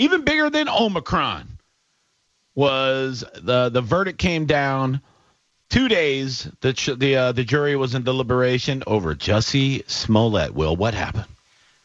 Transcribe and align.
even 0.00 0.24
bigger 0.24 0.50
than 0.50 0.68
Omicron, 0.68 1.58
was 2.54 3.24
the 3.34 3.68
the 3.68 3.80
verdict 3.82 4.18
came 4.18 4.46
down. 4.46 5.00
Two 5.70 5.88
days, 5.88 6.48
the 6.60 6.72
the 6.98 7.16
uh, 7.16 7.32
the 7.32 7.44
jury 7.44 7.74
was 7.76 7.94
in 7.94 8.04
deliberation 8.04 8.82
over 8.86 9.14
Jussie 9.14 9.88
Smollett. 9.90 10.54
Will 10.54 10.76
what 10.76 10.94
happened? 10.94 11.26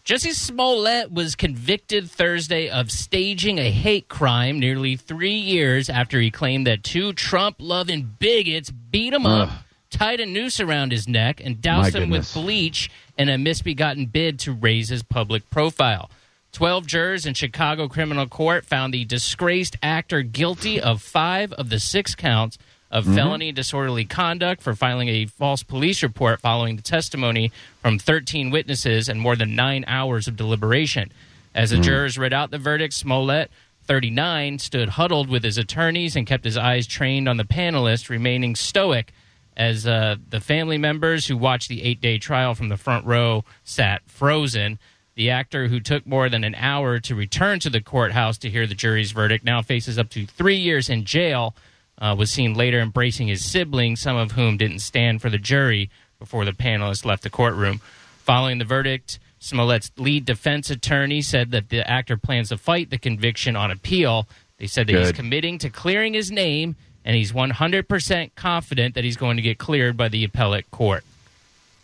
Jussie 0.06 0.34
Smollett 0.34 1.12
was 1.12 1.36
convicted 1.36 2.10
Thursday 2.10 2.68
of 2.70 2.92
staging 2.92 3.60
a 3.60 3.70
hate 3.70 4.08
crime 4.08 4.60
nearly 4.60 4.96
three 4.96 5.36
years 5.36 5.90
after 5.90 6.20
he 6.20 6.32
claimed 6.32 6.66
that 6.66 6.84
two 6.84 7.14
Trump 7.14 7.58
loving 7.60 8.16
bigots 8.18 8.72
beat 8.72 9.14
him 9.14 9.26
up, 9.26 9.50
Ugh. 9.50 9.58
tied 9.92 10.20
a 10.20 10.26
noose 10.26 10.60
around 10.60 10.92
his 10.92 11.08
neck, 11.08 11.42
and 11.44 11.62
doused 11.62 11.94
My 11.94 12.02
him 12.02 12.10
with 12.10 12.34
bleach 12.34 12.90
in 13.18 13.30
a 13.30 13.38
misbegotten 13.38 14.08
bid 14.08 14.40
to 14.40 14.52
raise 14.52 14.90
his 14.90 15.04
public 15.04 15.48
profile. 15.52 16.10
Twelve 16.52 16.88
jurors 16.88 17.26
in 17.26 17.36
Chicago 17.36 17.88
criminal 17.88 18.28
court 18.28 18.66
found 18.66 18.94
the 18.94 19.06
disgraced 19.06 19.78
actor 19.84 20.22
guilty 20.24 20.80
of 20.82 21.02
five 21.02 21.54
of 21.54 21.70
the 21.70 21.80
six 21.80 22.16
counts 22.16 22.58
of 22.92 23.04
Mm-hmm. 23.06 23.16
felony 23.16 23.52
disorderly 23.52 24.04
conduct 24.04 24.64
for 24.64 24.74
filing 24.74 25.10
a 25.10 25.28
false 25.28 25.62
police 25.62 26.02
report 26.02 26.40
following 26.42 26.76
the 26.76 26.82
testimony 26.82 27.52
from 27.84 28.00
13 28.00 28.50
witnesses 28.50 29.08
and 29.08 29.22
more 29.22 29.36
than 29.36 29.56
nine 29.56 29.86
hours 29.88 30.28
of 30.28 30.36
deliberation. 30.36 31.12
As 31.54 31.70
the 31.70 31.76
Mm. 31.78 31.84
jurors 31.84 32.18
read 32.18 32.34
out 32.34 32.50
the 32.50 32.58
verdict, 32.58 32.96
Smollett, 32.96 33.52
39, 33.86 34.58
stood 34.58 34.90
huddled 34.90 35.30
with 35.30 35.44
his 35.44 35.60
attorneys 35.60 36.16
and 36.16 36.26
kept 36.26 36.44
his 36.46 36.58
eyes 36.58 36.88
trained 36.88 37.30
on 37.30 37.38
the 37.38 37.44
panelists, 37.44 38.10
remaining 38.10 38.56
stoic 38.56 39.14
as 39.56 39.86
uh, 39.86 40.16
the 40.30 40.40
family 40.40 40.80
members 40.80 41.28
who 41.28 41.38
watched 41.38 41.70
the 41.70 41.84
eight 41.84 42.02
day 42.02 42.18
trial 42.18 42.56
from 42.56 42.70
the 42.70 42.78
front 42.78 43.06
row 43.06 43.44
sat 43.64 44.02
frozen. 44.08 44.80
The 45.20 45.32
actor, 45.32 45.68
who 45.68 45.82
took 45.82 46.08
more 46.08 46.30
than 46.30 46.46
an 46.46 46.56
hour 46.56 46.98
to 47.00 47.14
return 47.14 47.60
to 47.60 47.70
the 47.70 47.82
courthouse 47.82 48.38
to 48.38 48.50
hear 48.50 48.66
the 48.66 48.74
jury's 48.74 49.12
verdict, 49.12 49.44
now 49.44 49.62
faces 49.62 50.00
up 50.00 50.10
to 50.12 50.26
three 50.26 50.56
years 50.56 50.88
in 50.88 51.04
jail. 51.04 51.54
Uh, 51.98 52.16
was 52.18 52.32
seen 52.32 52.54
later 52.54 52.80
embracing 52.80 53.28
his 53.28 53.44
siblings, 53.44 54.00
some 54.00 54.16
of 54.16 54.32
whom 54.32 54.56
didn't 54.56 54.80
stand 54.80 55.22
for 55.22 55.30
the 55.30 55.38
jury 55.38 55.90
before 56.20 56.46
the 56.46 56.54
panelists 56.54 57.04
left 57.04 57.24
the 57.24 57.30
courtroom. 57.30 57.82
Following 58.20 58.60
the 58.60 58.64
verdict, 58.64 59.20
Smollett's 59.40 59.92
lead 59.98 60.24
defense 60.24 60.70
attorney 60.70 61.22
said 61.22 61.52
that 61.52 61.68
the 61.68 61.86
actor 61.86 62.16
plans 62.16 62.48
to 62.48 62.58
fight 62.58 62.90
the 62.90 62.98
conviction 62.98 63.58
on 63.58 63.72
appeal. 63.72 64.26
They 64.56 64.68
said 64.68 64.88
that 64.88 64.94
he's 65.00 65.12
committing 65.12 65.58
to 65.58 65.70
clearing 65.70 66.14
his 66.14 66.32
name, 66.32 66.78
and 67.04 67.18
he's 67.18 67.34
100% 67.34 68.32
confident 68.36 68.96
that 68.96 69.04
he's 69.04 69.18
going 69.18 69.36
to 69.36 69.44
get 69.44 69.58
cleared 69.58 69.98
by 69.98 70.08
the 70.08 70.24
appellate 70.24 70.72
court. 70.72 71.04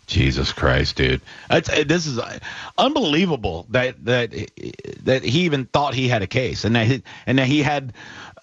Jesus 0.06 0.52
Christ, 0.52 0.96
dude! 0.96 1.20
It's, 1.50 1.68
uh, 1.68 1.84
this 1.86 2.06
is 2.06 2.18
uh, 2.18 2.38
unbelievable 2.78 3.66
that 3.70 4.04
that 4.04 4.30
that 5.02 5.22
he 5.24 5.40
even 5.40 5.66
thought 5.66 5.94
he 5.94 6.08
had 6.08 6.22
a 6.22 6.26
case, 6.26 6.64
and 6.64 6.76
that 6.76 6.86
he, 6.86 7.02
and 7.26 7.38
that 7.38 7.46
he 7.46 7.62
had 7.62 7.92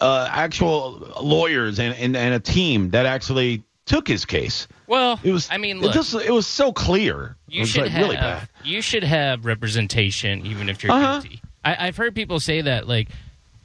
uh, 0.02 0.28
actual 0.30 1.14
lawyers 1.22 1.80
and, 1.80 1.96
and 1.96 2.18
and 2.18 2.34
a 2.34 2.40
team 2.40 2.90
that 2.92 3.06
actually 3.06 3.64
took 3.86 4.08
his 4.08 4.26
case. 4.26 4.68
Well, 4.88 5.20
It 5.24 5.32
was. 5.32 5.48
I 5.52 5.58
mean, 5.58 5.84
it 5.84 5.92
just 5.94 6.14
it 6.14 6.32
was 6.32 6.48
so 6.48 6.74
clear. 6.74 7.36
you 7.48 7.66
should 7.66 7.84
like 7.84 7.92
have 7.92 8.02
really 8.04 8.16
bad. 8.18 8.50
you 8.64 8.82
should 8.82 9.04
have 9.04 9.46
representation 9.46 10.46
even 10.46 10.70
if 10.70 10.84
you're 10.84 10.92
Uh-huh. 10.92 11.22
guilty. 11.22 11.42
I, 11.66 11.88
I've 11.88 11.98
heard 11.98 12.14
people 12.14 12.40
say 12.42 12.62
that 12.62 12.88
like 12.88 13.08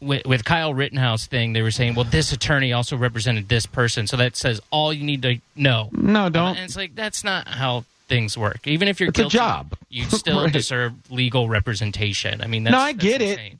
with, 0.01 0.27
with 0.27 0.45
Kyle 0.45 0.73
Rittenhouse 0.75 1.27
thing, 1.27 1.53
they 1.53 1.63
were 1.63 1.71
saying, 1.71 1.95
well, 1.95 2.05
this 2.05 2.33
attorney 2.33 2.73
also 2.73 2.97
represented 2.97 3.49
this 3.49 3.67
person, 3.67 4.07
so 4.07 4.17
that 4.17 4.37
says 4.37 4.61
all 4.71 4.93
you 4.93 5.05
need 5.05 5.23
to 5.23 5.39
know. 5.57 5.89
No, 5.93 6.29
don't. 6.29 6.57
And 6.57 6.65
it's 6.65 6.77
like 6.77 6.95
that's 6.95 7.25
not 7.25 7.49
how 7.49 7.85
things 8.09 8.39
work. 8.39 8.67
Even 8.67 8.89
if 8.89 9.01
you're 9.01 9.11
It's 9.11 9.19
a 9.19 9.23
guilty, 9.23 9.37
job. 9.39 9.75
you 9.91 10.05
still 10.11 10.45
Right. 10.45 10.53
deserve 10.53 10.95
legal 11.11 11.49
representation. 11.49 12.41
I 12.41 12.47
mean, 12.47 12.65
that's, 12.65 12.73
No, 12.73 12.79
I 12.79 12.93
that's 12.93 13.05
get 13.05 13.21
it. 13.23 13.59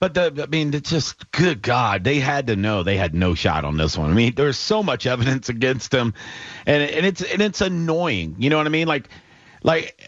But 0.00 0.12
the, 0.14 0.42
I 0.42 0.46
mean, 0.46 0.74
it's 0.74 0.90
just 0.90 1.30
good 1.30 1.62
God, 1.62 2.04
they 2.04 2.18
had 2.20 2.48
to 2.48 2.56
know 2.56 2.82
they 2.82 2.96
had 2.96 3.14
no 3.14 3.34
shot 3.34 3.64
on 3.64 3.76
this 3.78 3.96
one. 3.96 4.10
I 4.10 4.14
mean, 4.14 4.34
there's 4.34 4.58
so 4.58 4.82
much 4.82 5.06
evidence 5.06 5.48
against 5.48 5.92
them, 5.92 6.12
and 6.66 6.82
and 6.82 7.06
it's 7.06 7.22
and 7.22 7.40
it's 7.40 7.60
annoying. 7.62 8.34
You 8.38 8.50
know 8.50 8.58
what 8.58 8.66
I 8.66 8.70
mean? 8.70 8.86
Like, 8.88 9.08
like, 9.62 9.98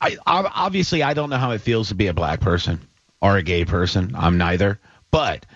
I 0.00 0.16
obviously 0.26 1.02
I 1.02 1.12
don't 1.14 1.28
know 1.30 1.36
how 1.36 1.50
it 1.50 1.60
feels 1.60 1.88
to 1.88 1.94
be 1.94 2.06
a 2.06 2.14
black 2.14 2.40
person 2.40 2.80
or 3.20 3.36
a 3.36 3.42
gay 3.42 3.64
person. 3.66 4.14
I'm 4.16 4.38
neither, 4.38 4.78
but 5.14 5.46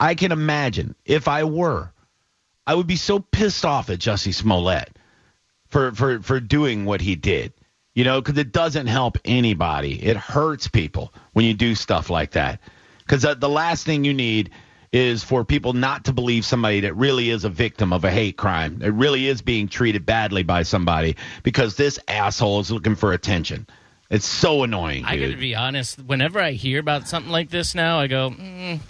I 0.00 0.14
can 0.14 0.32
imagine 0.32 0.94
if 1.04 1.28
I 1.28 1.44
were, 1.44 1.92
I 2.66 2.74
would 2.74 2.86
be 2.86 2.96
so 2.96 3.18
pissed 3.18 3.66
off 3.66 3.90
at 3.90 3.98
Jussie 3.98 4.32
Smollett 4.32 4.96
for 5.68 5.92
for 5.92 6.22
for 6.22 6.40
doing 6.40 6.86
what 6.86 7.02
he 7.02 7.14
did. 7.14 7.52
You 7.94 8.04
know, 8.04 8.22
because 8.22 8.38
it 8.38 8.52
doesn't 8.52 8.86
help 8.86 9.18
anybody. 9.26 10.02
It 10.02 10.16
hurts 10.16 10.66
people 10.66 11.12
when 11.34 11.44
you 11.44 11.52
do 11.52 11.74
stuff 11.74 12.08
like 12.08 12.30
that. 12.30 12.60
Because 13.00 13.20
the 13.20 13.48
last 13.50 13.84
thing 13.84 14.02
you 14.02 14.14
need 14.14 14.48
is 14.92 15.22
for 15.22 15.44
people 15.44 15.74
not 15.74 16.06
to 16.06 16.14
believe 16.14 16.46
somebody 16.46 16.80
that 16.80 16.96
really 16.96 17.28
is 17.28 17.44
a 17.44 17.50
victim 17.50 17.92
of 17.92 18.04
a 18.04 18.10
hate 18.10 18.38
crime. 18.38 18.80
It 18.80 18.94
really 18.94 19.28
is 19.28 19.42
being 19.42 19.68
treated 19.68 20.06
badly 20.06 20.42
by 20.42 20.62
somebody 20.62 21.16
because 21.42 21.76
this 21.76 21.98
asshole 22.08 22.60
is 22.60 22.70
looking 22.70 22.94
for 22.94 23.12
attention. 23.12 23.66
It's 24.08 24.26
so 24.26 24.62
annoying, 24.62 25.04
I 25.04 25.18
got 25.18 25.32
to 25.32 25.36
be 25.36 25.54
honest. 25.54 25.98
Whenever 25.98 26.40
I 26.40 26.52
hear 26.52 26.80
about 26.80 27.08
something 27.08 27.32
like 27.32 27.50
this 27.50 27.74
now, 27.74 27.98
I 27.98 28.06
go, 28.06 28.30
mm, 28.30 28.80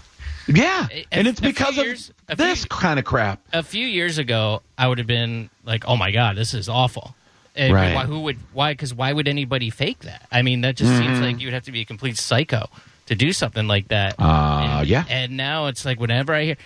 yeah, 0.47 0.89
A- 0.91 1.07
and 1.13 1.27
it's 1.29 1.41
few 1.41 1.49
because 1.51 1.77
years- 1.77 2.11
of 2.29 2.39
few- 2.39 2.47
this 2.47 2.65
kind 2.65 2.99
of 2.99 3.05
crap. 3.05 3.41
a 3.53 3.63
few 3.63 3.87
years 3.87 4.19
ago, 4.19 4.63
I 4.79 4.89
would 4.89 4.99
have 4.99 5.07
been 5.07 5.51
like, 5.65 5.85
"Oh 5.87 5.97
my 5.97 6.11
god, 6.11 6.37
this 6.37 6.55
is 6.55 6.69
awful." 6.69 7.15
And 7.55 7.75
Right. 7.75 7.95
Why, 7.95 8.05
who 8.05 8.21
would? 8.21 8.39
Why? 8.53 8.73
Because 8.73 8.95
why 8.95 9.13
would 9.13 9.29
anybody 9.29 9.69
fake 9.71 10.01
that? 10.01 10.27
I 10.33 10.43
mean, 10.43 10.63
that 10.63 10.77
just 10.77 10.91
Mm-hmm. 10.91 11.03
seems 11.03 11.21
like 11.21 11.41
you 11.41 11.47
would 11.49 11.55
have 11.55 11.65
to 11.65 11.73
be 11.73 11.81
a 11.83 11.85
complete 11.85 12.17
psycho 12.17 12.69
to 13.07 13.15
do 13.15 13.33
something 13.33 13.67
like 13.69 13.89
that. 13.89 14.15
Uh, 14.19 14.79
and, 14.81 14.89
yeah. 14.89 15.05
And 15.09 15.37
now 15.37 15.67
it's 15.67 15.85
like 15.85 16.01
whenever 16.01 16.33
I 16.35 16.45
hear, 16.45 16.57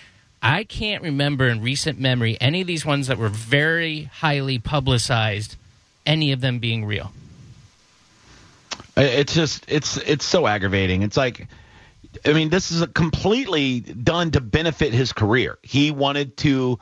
I 0.41 0.63
can't 0.63 1.03
remember 1.03 1.47
in 1.49 1.61
recent 1.61 1.99
memory 1.99 2.37
any 2.39 2.61
of 2.61 2.67
these 2.67 2.85
ones 2.85 3.07
that 3.07 3.17
were 3.17 3.27
very 3.27 4.03
highly 4.03 4.59
publicized, 4.59 5.55
any 6.05 6.31
of 6.31 6.39
them 6.41 6.59
being 6.59 6.85
real. 6.85 7.11
It's 8.95 9.33
just 9.35 9.65
it's 9.67 9.97
it's 9.97 10.25
so 10.25 10.47
aggravating. 10.47 11.03
It's 11.03 11.17
like 11.17 11.47
I 12.25 12.33
mean, 12.33 12.49
this 12.49 12.71
is 12.71 12.81
a 12.81 12.87
completely 12.87 13.81
done 13.81 14.31
to 14.31 14.41
benefit 14.41 14.93
his 14.93 15.13
career. 15.13 15.57
He 15.61 15.91
wanted 15.91 16.37
to 16.37 16.79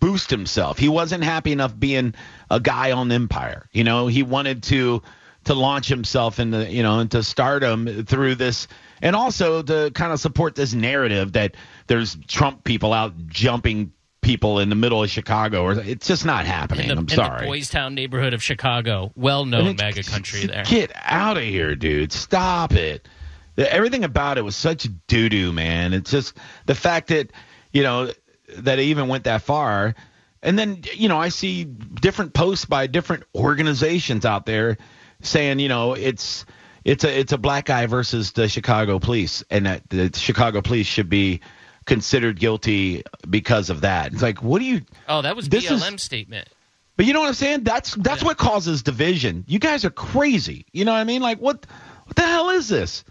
boost 0.00 0.30
himself. 0.30 0.78
He 0.78 0.88
wasn't 0.88 1.24
happy 1.24 1.52
enough 1.52 1.78
being 1.78 2.14
a 2.50 2.60
guy 2.60 2.92
on 2.92 3.10
Empire. 3.10 3.68
You 3.72 3.84
know, 3.84 4.06
he 4.06 4.22
wanted 4.22 4.62
to 4.64 5.02
to 5.44 5.54
launch 5.54 5.88
himself 5.88 6.38
into 6.40 6.70
you 6.70 6.82
know 6.82 7.00
into 7.00 7.22
stardom 7.22 8.04
through 8.04 8.34
this 8.34 8.68
and 9.00 9.16
also 9.16 9.62
to 9.62 9.90
kind 9.94 10.12
of 10.12 10.20
support 10.20 10.54
this 10.54 10.74
narrative 10.74 11.32
that 11.32 11.54
there's 11.86 12.16
Trump 12.26 12.64
people 12.64 12.92
out 12.92 13.14
jumping 13.28 13.92
people 14.20 14.58
in 14.58 14.68
the 14.68 14.74
middle 14.74 15.02
of 15.02 15.08
Chicago 15.08 15.62
or 15.62 15.72
it's 15.72 16.06
just 16.06 16.26
not 16.26 16.44
happening. 16.44 16.90
In 16.90 16.96
the, 16.96 17.00
I'm 17.00 17.04
in 17.04 17.08
sorry. 17.08 17.40
the 17.40 17.46
Boys 17.46 17.70
Town 17.70 17.94
neighborhood 17.94 18.34
of 18.34 18.42
Chicago, 18.42 19.12
well 19.16 19.44
known 19.44 19.76
MAGA 19.76 20.02
country 20.02 20.46
there. 20.46 20.64
Get 20.64 20.92
out 20.94 21.38
of 21.38 21.44
here, 21.44 21.74
dude. 21.74 22.12
Stop 22.12 22.72
it. 22.72 23.08
Everything 23.58 24.04
about 24.04 24.38
it 24.38 24.42
was 24.44 24.56
such 24.56 24.88
doo 25.08 25.28
doo, 25.28 25.52
man. 25.52 25.92
It's 25.92 26.10
just 26.10 26.34
the 26.66 26.74
fact 26.74 27.08
that, 27.08 27.32
you 27.72 27.82
know, 27.82 28.10
that 28.58 28.78
it 28.78 28.84
even 28.84 29.08
went 29.08 29.24
that 29.24 29.42
far. 29.42 29.94
And 30.42 30.56
then, 30.58 30.82
you 30.94 31.08
know, 31.08 31.18
I 31.18 31.30
see 31.30 31.64
different 31.64 32.32
posts 32.34 32.64
by 32.64 32.86
different 32.86 33.24
organizations 33.34 34.24
out 34.24 34.46
there 34.46 34.78
saying, 35.22 35.58
you 35.58 35.68
know, 35.68 35.94
it's 35.94 36.46
it's 36.84 37.02
a 37.02 37.18
it's 37.18 37.32
a 37.32 37.38
black 37.38 37.64
guy 37.66 37.86
versus 37.86 38.30
the 38.32 38.48
Chicago 38.48 39.00
police 39.00 39.42
and 39.50 39.66
that 39.66 39.90
the 39.90 40.10
Chicago 40.16 40.62
police 40.62 40.86
should 40.86 41.08
be 41.08 41.40
considered 41.86 42.38
guilty 42.38 43.02
because 43.28 43.70
of 43.70 43.80
that. 43.80 44.12
It's 44.12 44.22
like, 44.22 44.42
what 44.42 44.60
do 44.60 44.64
you 44.66 44.82
Oh, 45.08 45.22
that 45.22 45.34
was 45.34 45.48
This 45.48 45.68
is- 45.68 45.82
BLM 45.82 45.98
statement. 45.98 46.48
but 46.96 47.06
you 47.06 47.12
know 47.12 47.20
what 47.20 47.28
I'm 47.28 47.34
saying? 47.34 47.64
That's 47.64 47.94
that's 47.96 48.22
Yeah. 48.22 48.28
what 48.28 48.36
causes 48.38 48.84
division. 48.84 49.44
You 49.48 49.58
guys 49.58 49.84
are 49.84 49.90
crazy. 49.90 50.66
You 50.72 50.84
know 50.84 50.92
what 50.92 50.98
I 51.00 51.04
mean? 51.04 51.20
Like 51.22 51.40
what 51.40 51.66
what 52.04 52.14
the 52.14 52.22
hell 52.22 52.50
is 52.50 52.68
this? 52.68 53.02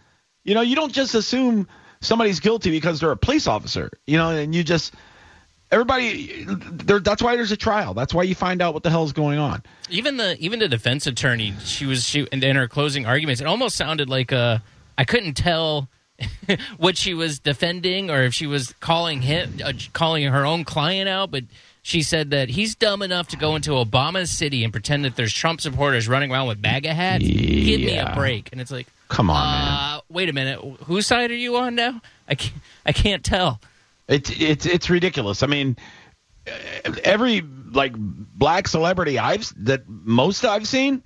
You 0.48 0.56
know, 0.56 0.62
you 0.62 0.76
don't 0.76 0.94
just 0.94 1.14
assume 1.14 1.68
somebody's 2.00 2.40
guilty 2.40 2.72
because 2.72 3.02
they're 3.02 3.12
a 3.12 3.18
police 3.18 3.48
officer. 3.48 3.92
You 4.08 4.18
know, 4.18 4.30
and 4.30 4.56
you 4.56 4.64
just 4.64 4.96
everybody 5.72 6.46
there 6.48 7.00
that's 7.00 7.22
why 7.22 7.36
there's 7.36 7.52
a 7.52 7.58
trial. 7.58 7.94
That's 7.94 8.14
why 8.14 8.24
you 8.24 8.34
find 8.34 8.62
out 8.62 8.74
what 8.74 8.84
the 8.84 8.90
hell's 8.90 9.12
going 9.12 9.40
on. 9.40 9.62
Even 9.90 10.16
the 10.16 10.38
even 10.40 10.60
the 10.60 10.70
defense 10.70 11.06
attorney, 11.06 11.54
she 11.64 11.86
was 11.86 12.04
she 12.06 12.22
in, 12.32 12.56
her 12.56 12.68
closing 12.70 13.06
arguments. 13.06 13.42
It 13.42 13.48
almost 13.48 13.76
sounded 13.76 14.10
like 14.10 14.32
uh, 14.32 14.60
I 14.98 15.04
couldn't 15.04 15.34
tell 15.34 15.90
what 16.78 16.96
she 16.98 17.14
was 17.14 17.40
defending 17.40 18.10
or 18.10 18.24
if 18.24 18.34
she 18.34 18.48
was 18.48 18.74
calling 18.80 19.22
him 19.22 19.60
uh, 19.64 19.74
calling 19.92 20.24
her 20.24 20.46
own 20.46 20.64
client 20.64 21.10
out, 21.10 21.30
but. 21.30 21.44
She 21.84 22.02
said 22.02 22.32
that 22.32 22.50
he's 22.50 22.76
dumb 22.76 23.02
enough 23.02 23.30
to 23.30 23.38
go 23.38 23.56
into 23.56 23.70
Obama's 23.70 24.30
city 24.30 24.66
and 24.66 24.74
pretend 24.74 25.06
that 25.06 25.16
there's 25.16 25.32
Trump 25.32 25.62
supporters 25.62 26.10
running 26.10 26.34
around 26.34 26.50
with 26.50 26.60
MAGA 26.60 26.94
hats. 26.94 27.24
Give 27.24 27.80
me 27.80 27.98
a 27.98 28.12
break. 28.14 28.50
And 28.52 28.60
it's 28.60 28.72
like, 28.72 28.88
Come 29.10 29.30
on, 29.30 29.46
man. 29.46 29.74
uh, 29.74 30.02
wait 30.10 30.30
a 30.30 30.34
minute. 30.34 30.60
Whose 30.86 31.08
side 31.08 31.32
are 31.32 31.36
you 31.36 31.58
on 31.58 31.76
now? 31.76 32.02
I 32.28 32.36
can't, 32.36 32.62
I 32.86 32.92
can't 32.92 33.24
tell. 33.24 33.62
It's 34.08 34.30
it's 34.30 34.66
it's 34.66 34.90
ridiculous. 34.90 35.44
I 35.44 35.48
mean, 35.48 35.78
every 37.04 37.42
like 37.72 37.94
black 37.96 38.68
celebrity 38.68 39.20
I've 39.20 39.52
that 39.66 39.88
most 39.88 40.46
I've 40.46 40.68
seen 40.68 41.04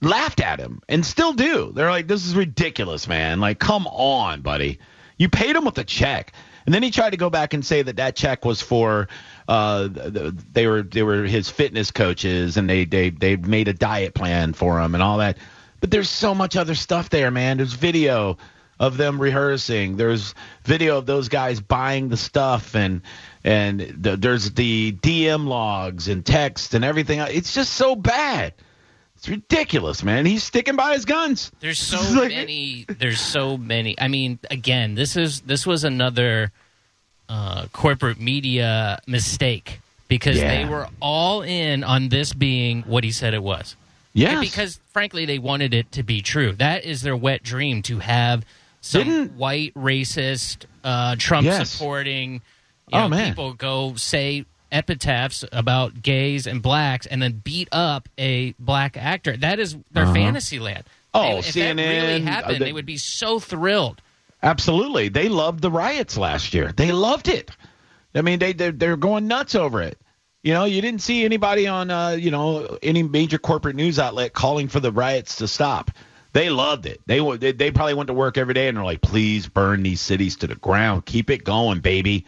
laughed 0.00 0.40
at 0.40 0.60
him 0.60 0.80
and 0.88 1.04
still 1.04 1.32
do. 1.32 1.72
They're 1.72 1.90
like, 1.90 2.06
"This 2.06 2.26
is 2.26 2.34
ridiculous, 2.34 3.08
man! 3.08 3.40
Like, 3.40 3.58
come 3.58 3.86
on, 3.86 4.42
buddy." 4.42 4.78
You 5.16 5.28
paid 5.28 5.54
him 5.54 5.64
with 5.64 5.78
a 5.78 5.84
check. 5.84 6.32
And 6.66 6.74
then 6.74 6.82
he 6.82 6.90
tried 6.90 7.10
to 7.10 7.16
go 7.16 7.28
back 7.28 7.52
and 7.52 7.64
say 7.64 7.82
that 7.82 7.96
that 7.96 8.16
check 8.16 8.44
was 8.44 8.62
for 8.62 9.08
uh, 9.48 9.88
they 9.90 10.66
were 10.66 10.82
they 10.82 11.02
were 11.02 11.24
his 11.24 11.50
fitness 11.50 11.90
coaches 11.90 12.56
and 12.56 12.68
they 12.70 12.84
they 12.86 13.10
they 13.10 13.36
made 13.36 13.68
a 13.68 13.74
diet 13.74 14.14
plan 14.14 14.54
for 14.54 14.80
him 14.80 14.94
and 14.94 15.02
all 15.02 15.18
that. 15.18 15.36
But 15.84 15.90
there's 15.90 16.08
so 16.08 16.34
much 16.34 16.56
other 16.56 16.74
stuff 16.74 17.10
there, 17.10 17.30
man. 17.30 17.58
There's 17.58 17.74
video 17.74 18.38
of 18.80 18.96
them 18.96 19.20
rehearsing. 19.20 19.98
There's 19.98 20.34
video 20.62 20.96
of 20.96 21.04
those 21.04 21.28
guys 21.28 21.60
buying 21.60 22.08
the 22.08 22.16
stuff 22.16 22.74
and 22.74 23.02
and 23.44 23.80
the, 23.80 24.16
there's 24.16 24.52
the 24.52 24.92
DM 24.92 25.46
logs 25.46 26.08
and 26.08 26.24
text 26.24 26.72
and 26.72 26.86
everything. 26.86 27.20
It's 27.20 27.52
just 27.52 27.74
so 27.74 27.96
bad. 27.96 28.54
It's 29.16 29.28
ridiculous, 29.28 30.02
man. 30.02 30.24
He's 30.24 30.42
sticking 30.42 30.74
by 30.74 30.94
his 30.94 31.04
guns. 31.04 31.52
There's 31.60 31.80
so 31.80 31.98
like, 32.18 32.30
many. 32.30 32.86
There's 32.88 33.20
so 33.20 33.58
many. 33.58 33.94
I 34.00 34.08
mean, 34.08 34.38
again, 34.50 34.94
this 34.94 35.18
is 35.18 35.42
this 35.42 35.66
was 35.66 35.84
another 35.84 36.50
uh, 37.28 37.66
corporate 37.74 38.18
media 38.18 39.00
mistake 39.06 39.80
because 40.08 40.38
yeah. 40.38 40.48
they 40.48 40.64
were 40.64 40.88
all 41.02 41.42
in 41.42 41.84
on 41.84 42.08
this 42.08 42.32
being 42.32 42.84
what 42.84 43.04
he 43.04 43.12
said 43.12 43.34
it 43.34 43.42
was. 43.42 43.76
Yeah, 44.14 44.40
because 44.40 44.80
frankly, 44.92 45.26
they 45.26 45.38
wanted 45.38 45.74
it 45.74 45.92
to 45.92 46.02
be 46.02 46.22
true. 46.22 46.52
That 46.52 46.84
is 46.84 47.02
their 47.02 47.16
wet 47.16 47.42
dream 47.42 47.82
to 47.82 47.98
have 47.98 48.46
some 48.80 49.04
Didn't, 49.04 49.36
white 49.36 49.74
racist, 49.74 50.66
uh, 50.84 51.16
Trump 51.18 51.44
yes. 51.44 51.70
supporting. 51.70 52.34
You 52.92 52.98
know, 52.98 53.04
oh, 53.06 53.08
man. 53.08 53.30
people 53.30 53.54
go 53.54 53.94
say 53.96 54.44
epitaphs 54.70 55.44
about 55.52 56.02
gays 56.02 56.46
and 56.46 56.62
blacks 56.62 57.06
and 57.06 57.20
then 57.20 57.40
beat 57.42 57.68
up 57.72 58.08
a 58.16 58.54
black 58.58 58.96
actor. 58.96 59.36
That 59.36 59.58
is 59.58 59.76
their 59.90 60.04
uh-huh. 60.04 60.14
fantasy 60.14 60.58
land. 60.58 60.84
Oh, 61.12 61.38
if, 61.38 61.46
CNN. 61.46 61.76
that 61.76 62.02
really 62.02 62.20
happened, 62.20 62.56
uh, 62.56 62.58
they, 62.58 62.64
they 62.66 62.72
would 62.72 62.86
be 62.86 62.98
so 62.98 63.38
thrilled. 63.38 64.00
Absolutely. 64.42 65.08
They 65.08 65.28
loved 65.28 65.62
the 65.62 65.70
riots 65.70 66.18
last 66.18 66.52
year. 66.54 66.72
They 66.72 66.92
loved 66.92 67.28
it. 67.28 67.50
I 68.14 68.22
mean, 68.22 68.38
they 68.38 68.52
they're, 68.52 68.72
they're 68.72 68.96
going 68.96 69.26
nuts 69.26 69.54
over 69.54 69.80
it. 69.80 69.98
You 70.44 70.52
know, 70.52 70.66
you 70.66 70.82
didn't 70.82 71.00
see 71.00 71.24
anybody 71.24 71.66
on 71.66 71.90
uh, 71.90 72.10
you 72.10 72.30
know 72.30 72.78
any 72.82 73.02
major 73.02 73.38
corporate 73.38 73.76
news 73.76 73.98
outlet 73.98 74.34
calling 74.34 74.68
for 74.68 74.78
the 74.78 74.92
riots 74.92 75.36
to 75.36 75.48
stop. 75.48 75.90
They 76.34 76.50
loved 76.50 76.84
it. 76.84 77.00
They 77.06 77.18
they, 77.38 77.70
probably 77.70 77.94
went 77.94 78.08
to 78.08 78.12
work 78.12 78.36
every 78.36 78.52
day 78.52 78.68
and 78.68 78.76
they're 78.76 78.84
like, 78.84 79.00
please 79.00 79.48
burn 79.48 79.82
these 79.82 80.02
cities 80.02 80.36
to 80.36 80.46
the 80.46 80.56
ground. 80.56 81.06
Keep 81.06 81.30
it 81.30 81.44
going, 81.44 81.80
baby. 81.80 82.26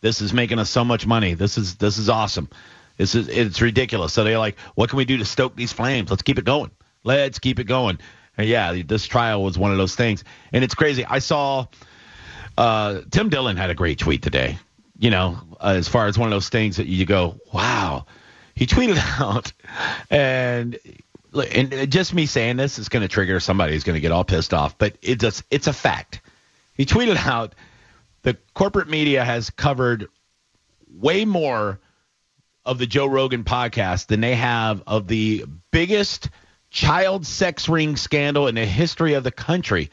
This 0.00 0.22
is 0.22 0.32
making 0.32 0.58
us 0.58 0.70
so 0.70 0.82
much 0.82 1.06
money. 1.06 1.34
This 1.34 1.58
is 1.58 1.74
this 1.74 1.98
is 1.98 2.08
awesome. 2.08 2.48
This 2.96 3.14
is 3.14 3.28
it's 3.28 3.60
ridiculous. 3.60 4.14
So 4.14 4.24
they're 4.24 4.38
like, 4.38 4.58
what 4.74 4.88
can 4.88 4.96
we 4.96 5.04
do 5.04 5.18
to 5.18 5.26
stoke 5.26 5.54
these 5.54 5.72
flames? 5.72 6.08
Let's 6.08 6.22
keep 6.22 6.38
it 6.38 6.46
going. 6.46 6.70
Let's 7.04 7.38
keep 7.38 7.58
it 7.58 7.64
going. 7.64 7.98
And 8.38 8.48
yeah, 8.48 8.80
this 8.82 9.06
trial 9.06 9.42
was 9.42 9.58
one 9.58 9.72
of 9.72 9.76
those 9.76 9.94
things, 9.94 10.24
and 10.54 10.64
it's 10.64 10.74
crazy. 10.74 11.04
I 11.04 11.18
saw 11.18 11.66
uh, 12.56 13.02
Tim 13.10 13.28
Dillon 13.28 13.58
had 13.58 13.68
a 13.68 13.74
great 13.74 13.98
tweet 13.98 14.22
today. 14.22 14.58
You 14.98 15.10
know, 15.10 15.38
as 15.60 15.88
far 15.88 16.06
as 16.06 16.18
one 16.18 16.26
of 16.26 16.32
those 16.32 16.48
things 16.48 16.76
that 16.76 16.86
you 16.86 17.06
go, 17.06 17.38
wow. 17.52 18.06
He 18.54 18.66
tweeted 18.66 18.98
out, 19.20 19.52
and 20.10 20.78
and 21.32 21.90
just 21.92 22.14
me 22.14 22.26
saying 22.26 22.56
this 22.56 22.78
is 22.78 22.88
going 22.88 23.02
to 23.02 23.08
trigger 23.08 23.38
somebody 23.38 23.74
who's 23.74 23.84
going 23.84 23.94
to 23.94 24.00
get 24.00 24.12
all 24.12 24.24
pissed 24.24 24.54
off, 24.54 24.76
but 24.78 24.96
it's 25.02 25.24
a, 25.24 25.44
it's 25.50 25.66
a 25.66 25.72
fact. 25.72 26.20
He 26.74 26.86
tweeted 26.86 27.16
out 27.16 27.54
the 28.22 28.36
corporate 28.54 28.88
media 28.88 29.24
has 29.24 29.50
covered 29.50 30.08
way 30.90 31.24
more 31.24 31.78
of 32.64 32.78
the 32.78 32.86
Joe 32.86 33.06
Rogan 33.06 33.44
podcast 33.44 34.06
than 34.06 34.20
they 34.20 34.34
have 34.34 34.82
of 34.86 35.08
the 35.08 35.44
biggest 35.70 36.30
child 36.70 37.26
sex 37.26 37.68
ring 37.68 37.96
scandal 37.96 38.46
in 38.46 38.54
the 38.54 38.66
history 38.66 39.14
of 39.14 39.24
the 39.24 39.30
country 39.30 39.90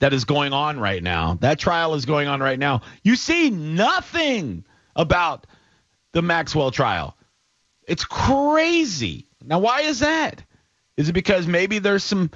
that 0.00 0.12
is 0.12 0.24
going 0.24 0.52
on 0.52 0.80
right 0.80 1.02
now. 1.02 1.38
That 1.40 1.58
trial 1.58 1.94
is 1.94 2.04
going 2.04 2.28
on 2.28 2.40
right 2.40 2.58
now. 2.58 2.82
You 3.02 3.16
see 3.16 3.50
nothing 3.50 4.64
about 4.96 5.46
the 6.12 6.22
Maxwell 6.22 6.70
trial. 6.70 7.16
It's 7.86 8.04
crazy. 8.04 9.26
Now, 9.44 9.60
why 9.60 9.82
is 9.82 10.00
that? 10.00 10.42
Is 10.96 11.08
it 11.08 11.12
because 11.12 11.46
maybe 11.46 11.78
there's 11.78 12.04
some 12.04 12.30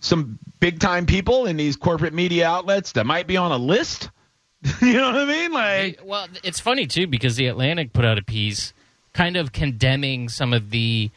some 0.00 0.38
big 0.60 0.80
time 0.80 1.06
people 1.06 1.46
in 1.46 1.56
these 1.56 1.76
corporate 1.76 2.12
media 2.12 2.46
outlets 2.46 2.92
that 2.92 3.06
might 3.06 3.26
be 3.26 3.36
on 3.36 3.52
a 3.52 3.56
list? 3.56 4.10
you 4.82 4.94
know 4.94 5.12
what 5.12 5.20
I 5.20 5.24
mean? 5.26 5.52
Like, 5.52 6.00
well, 6.04 6.26
it's 6.42 6.60
funny 6.60 6.86
too 6.86 7.06
because 7.06 7.36
the 7.36 7.46
Atlantic 7.46 7.92
put 7.92 8.04
out 8.04 8.18
a 8.18 8.22
piece 8.22 8.72
kind 9.12 9.36
of 9.36 9.52
condemning 9.52 10.28
some 10.28 10.52
of 10.52 10.70
the 10.70 11.10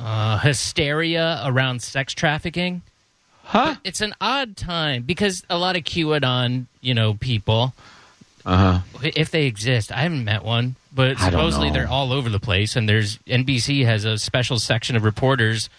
uh, 0.00 0.38
hysteria 0.38 1.40
around 1.44 1.82
sex 1.82 2.12
trafficking. 2.12 2.82
Huh? 3.48 3.76
But 3.76 3.78
it's 3.82 4.02
an 4.02 4.14
odd 4.20 4.58
time 4.58 5.04
because 5.04 5.42
a 5.48 5.56
lot 5.56 5.74
of 5.74 5.82
QAnon, 5.82 6.66
you 6.82 6.92
know, 6.92 7.14
people, 7.14 7.72
uh-huh. 8.44 8.80
if 9.02 9.30
they 9.30 9.46
exist, 9.46 9.90
I 9.90 10.02
haven't 10.02 10.22
met 10.22 10.44
one, 10.44 10.76
but 10.94 11.18
supposedly 11.18 11.70
they're 11.70 11.88
all 11.88 12.12
over 12.12 12.28
the 12.28 12.40
place. 12.40 12.76
And 12.76 12.86
there's 12.86 13.16
NBC 13.26 13.86
has 13.86 14.04
a 14.04 14.18
special 14.18 14.58
section 14.58 14.96
of 14.96 15.02
reporters 15.02 15.70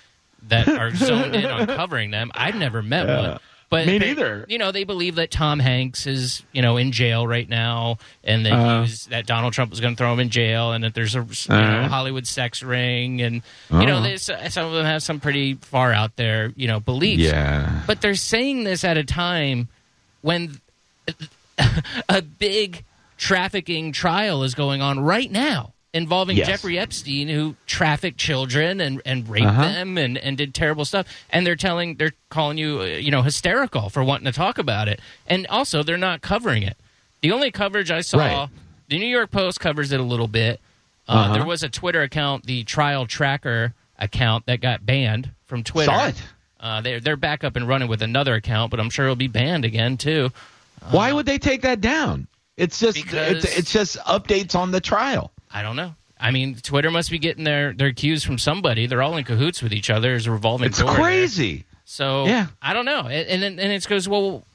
that 0.47 0.67
are 0.67 0.89
zoned 0.95 1.35
in 1.35 1.45
on 1.45 1.67
covering 1.67 2.09
them. 2.09 2.31
I've 2.33 2.55
never 2.55 2.81
met 2.81 3.07
yeah. 3.07 3.21
one. 3.21 3.39
But 3.69 3.85
me 3.85 3.99
neither. 3.99 4.45
You 4.47 4.57
know, 4.57 4.71
they 4.71 4.83
believe 4.83 5.15
that 5.15 5.29
Tom 5.29 5.59
Hanks 5.59 6.07
is 6.07 6.43
you 6.51 6.61
know 6.61 6.77
in 6.77 6.91
jail 6.91 7.27
right 7.27 7.47
now, 7.47 7.99
and 8.23 8.45
that 8.45 8.53
uh, 8.53 8.81
was, 8.81 9.05
that 9.07 9.27
Donald 9.27 9.53
Trump 9.53 9.69
was 9.69 9.79
going 9.79 9.93
to 9.93 9.97
throw 9.97 10.11
him 10.11 10.19
in 10.19 10.29
jail, 10.29 10.71
and 10.71 10.83
that 10.83 10.95
there's 10.95 11.15
a 11.15 11.19
uh, 11.19 11.25
know, 11.49 11.87
Hollywood 11.87 12.25
sex 12.25 12.63
ring, 12.63 13.21
and 13.21 13.43
you 13.71 13.85
know, 13.85 13.97
uh-huh. 13.97 14.49
some 14.49 14.65
of 14.65 14.73
them 14.73 14.85
have 14.85 15.03
some 15.03 15.19
pretty 15.19 15.53
far 15.53 15.93
out 15.93 16.15
there 16.15 16.51
you 16.55 16.67
know 16.67 16.79
beliefs. 16.79 17.21
Yeah. 17.21 17.83
But 17.85 18.01
they're 18.01 18.15
saying 18.15 18.63
this 18.63 18.83
at 18.83 18.97
a 18.97 19.03
time 19.03 19.67
when 20.21 20.59
a 22.09 22.21
big 22.23 22.83
trafficking 23.17 23.91
trial 23.91 24.43
is 24.43 24.55
going 24.55 24.81
on 24.81 24.99
right 24.99 25.31
now 25.31 25.73
involving 25.93 26.37
yes. 26.37 26.47
Jeffrey 26.47 26.77
Epstein, 26.77 27.27
who 27.27 27.55
trafficked 27.65 28.17
children 28.17 28.79
and, 28.79 29.01
and 29.05 29.27
raped 29.27 29.47
uh-huh. 29.47 29.61
them 29.61 29.97
and, 29.97 30.17
and 30.17 30.37
did 30.37 30.53
terrible 30.53 30.85
stuff. 30.85 31.07
And 31.29 31.45
they're 31.45 31.55
telling, 31.55 31.95
they're 31.95 32.13
calling 32.29 32.57
you, 32.57 32.81
uh, 32.81 32.85
you 32.85 33.11
know, 33.11 33.21
hysterical 33.21 33.89
for 33.89 34.03
wanting 34.03 34.25
to 34.25 34.31
talk 34.31 34.57
about 34.57 34.87
it. 34.87 34.99
And 35.27 35.47
also, 35.47 35.83
they're 35.83 35.97
not 35.97 36.21
covering 36.21 36.63
it. 36.63 36.77
The 37.21 37.31
only 37.31 37.51
coverage 37.51 37.91
I 37.91 38.01
saw, 38.01 38.17
right. 38.17 38.49
the 38.87 38.99
New 38.99 39.07
York 39.07 39.31
Post 39.31 39.59
covers 39.59 39.91
it 39.91 39.99
a 39.99 40.03
little 40.03 40.27
bit. 40.27 40.61
Uh, 41.07 41.11
uh-huh. 41.11 41.33
There 41.33 41.45
was 41.45 41.63
a 41.63 41.69
Twitter 41.69 42.01
account, 42.01 42.45
the 42.45 42.63
Trial 42.63 43.05
Tracker 43.05 43.73
account, 43.97 44.45
that 44.45 44.61
got 44.61 44.85
banned 44.85 45.31
from 45.45 45.63
Twitter. 45.63 45.91
Saw 45.91 46.07
it. 46.07 46.23
Uh, 46.59 46.81
they're 46.81 46.99
they're 46.99 47.15
back 47.15 47.43
up 47.43 47.55
and 47.55 47.67
running 47.67 47.87
with 47.87 48.01
another 48.01 48.35
account, 48.35 48.69
but 48.69 48.81
I'm 48.81 48.89
sure 48.89 49.05
it'll 49.05 49.15
be 49.15 49.27
banned 49.27 49.63
again 49.63 49.97
too. 49.97 50.29
Why 50.91 51.11
uh, 51.11 51.15
would 51.15 51.25
they 51.25 51.37
take 51.37 51.61
that 51.61 51.79
down? 51.81 52.27
It's 52.57 52.79
just 52.79 52.97
it's, 53.13 53.57
it's 53.57 53.71
just 53.71 53.97
updates 53.99 54.55
on 54.55 54.71
the 54.71 54.81
trial. 54.81 55.31
I 55.51 55.61
don't 55.61 55.75
know. 55.75 55.95
I 56.19 56.31
mean, 56.31 56.55
Twitter 56.55 56.91
must 56.91 57.11
be 57.11 57.17
getting 57.17 57.45
their, 57.45 57.73
their 57.73 57.93
cues 57.93 58.23
from 58.23 58.37
somebody. 58.37 58.87
They're 58.87 59.01
all 59.01 59.15
in 59.15 59.23
cahoots 59.23 59.61
with 59.61 59.73
each 59.73 59.89
other. 59.89 60.09
There's 60.09 60.27
a 60.27 60.31
revolving 60.31 60.67
it's 60.67 60.79
door. 60.79 60.89
It's 60.89 60.99
crazy. 60.99 61.55
There. 61.55 61.65
So 61.85 62.25
yeah. 62.25 62.47
I 62.61 62.73
don't 62.73 62.85
know. 62.85 63.07
And 63.07 63.41
then 63.41 63.57
and 63.57 63.71
it 63.71 63.87
goes, 63.87 64.07
well, 64.07 64.45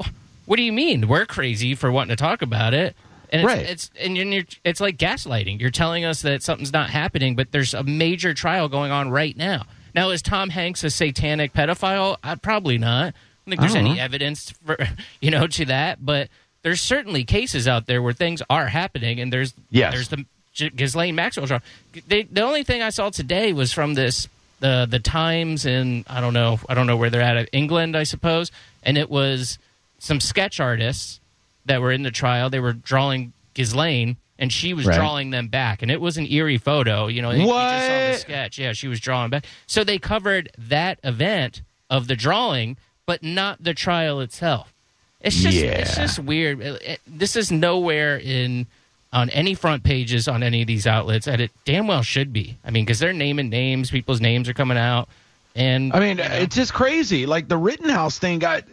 what 0.46 0.56
do 0.56 0.62
you 0.62 0.72
mean? 0.72 1.08
We're 1.08 1.26
crazy 1.26 1.74
for 1.74 1.90
wanting 1.90 2.16
to 2.16 2.22
talk 2.22 2.42
about 2.42 2.74
it. 2.74 2.94
And 3.30 3.42
it's, 3.42 3.46
right. 3.46 3.66
it's 3.66 3.90
and 3.98 4.16
you're, 4.16 4.44
it's 4.62 4.80
like 4.80 4.98
gaslighting. 4.98 5.60
You're 5.60 5.70
telling 5.70 6.04
us 6.04 6.22
that 6.22 6.42
something's 6.42 6.72
not 6.72 6.90
happening, 6.90 7.34
but 7.34 7.50
there's 7.50 7.74
a 7.74 7.82
major 7.82 8.34
trial 8.34 8.68
going 8.68 8.92
on 8.92 9.10
right 9.10 9.36
now. 9.36 9.64
Now, 9.94 10.10
is 10.10 10.22
Tom 10.22 10.50
Hanks 10.50 10.84
a 10.84 10.90
satanic 10.90 11.52
pedophile? 11.52 12.16
I, 12.22 12.34
probably 12.34 12.78
not. 12.78 13.08
I 13.08 13.10
don't 13.10 13.50
think 13.50 13.60
there's 13.60 13.74
any 13.74 13.98
evidence 13.98 14.50
for 14.50 14.76
you 15.20 15.30
know 15.30 15.46
to 15.46 15.64
that, 15.66 16.04
but 16.04 16.28
there's 16.62 16.80
certainly 16.80 17.24
cases 17.24 17.66
out 17.66 17.86
there 17.86 18.02
where 18.02 18.12
things 18.12 18.42
are 18.48 18.66
happening, 18.66 19.20
and 19.20 19.32
there's 19.32 19.54
yes. 19.70 19.92
there's 19.92 20.08
the 20.08 20.24
Ghislaine 20.54 21.14
Maxwell 21.14 21.46
trial. 21.46 21.62
They, 22.06 22.23
the 22.23 22.42
only 22.42 22.62
thing 22.64 22.82
I 22.82 22.90
saw 22.90 23.11
today 23.11 23.52
was 23.52 23.73
from 23.73 23.94
this 23.94 24.28
the 24.61 24.87
the 24.88 24.99
Times 24.99 25.66
in 25.66 26.04
I 26.08 26.20
don't 26.20 26.34
know 26.34 26.61
I 26.68 26.75
don't 26.75 26.87
know 26.87 26.96
where 26.96 27.11
they're 27.11 27.20
at 27.20 27.37
uh, 27.37 27.44
England 27.52 27.96
I 27.96 28.04
suppose, 28.04 28.50
and 28.82 28.96
it 28.96 29.11
was 29.11 29.58
some 29.99 30.20
sketch 30.20 30.61
artists 30.61 31.20
that 31.66 31.80
were 31.80 31.92
in 31.92 32.02
the 32.02 32.11
trial. 32.11 32.50
They 32.50 32.61
were 32.61 32.73
drawing 32.73 33.32
Ghislaine, 33.54 34.16
and 34.38 34.52
she 34.52 34.75
was 34.75 34.87
right. 34.87 34.96
drawing 34.96 35.30
them 35.30 35.49
back, 35.49 35.82
and 35.82 35.90
it 35.90 36.00
was 36.00 36.16
an 36.16 36.26
eerie 36.26 36.58
photo. 36.58 37.06
You 37.06 37.23
know, 37.23 37.28
what? 37.28 37.38
you 37.38 37.46
just 37.46 37.87
saw 37.87 38.12
the 38.12 38.18
sketch. 38.18 38.58
Yeah, 38.58 38.73
she 38.73 38.88
was 38.88 39.00
drawing 39.00 39.30
back. 39.30 39.44
So 39.66 39.84
they 39.84 39.99
covered 39.99 40.50
that 40.58 40.99
event 41.02 41.62
of 41.90 42.06
the 42.06 42.16
drawing, 42.16 42.76
but 43.06 43.23
not 43.23 43.62
the 43.62 43.75
trial 43.75 44.20
itself. 44.20 44.73
It's 45.20 45.37
just 45.37 45.56
yeah. 45.56 45.70
it's 45.70 45.96
just 45.96 46.18
weird. 46.18 46.61
Uh, 46.61 46.78
it, 46.82 47.00
this 47.06 47.34
is 47.34 47.50
nowhere 47.50 48.18
in 48.18 48.66
on 49.14 49.30
any 49.30 49.54
front 49.54 49.85
pages 49.85 50.26
on 50.26 50.42
any 50.42 50.61
of 50.61 50.66
these 50.66 50.87
outlets, 50.87 51.28
and 51.28 51.40
it 51.40 51.52
damn 51.64 51.87
well 51.87 52.02
should 52.02 52.33
be. 52.33 52.59
I 52.64 52.71
mean, 52.71 52.85
because 52.85 52.99
they're 52.99 53.12
naming 53.12 53.49
names, 53.49 53.90
people's 53.90 54.21
names 54.21 54.49
are 54.49 54.54
coming 54.54 54.76
out. 54.76 55.09
And 55.54 55.92
I 55.92 56.00
mean, 56.00 56.18
you 56.18 56.25
know. 56.25 56.35
it's 56.35 56.56
just 56.56 56.75
crazy. 56.75 57.25
Like 57.25 57.47
the 57.47 57.56
Rittenhouse 57.56 58.18
thing 58.18 58.40
got, 58.40 58.64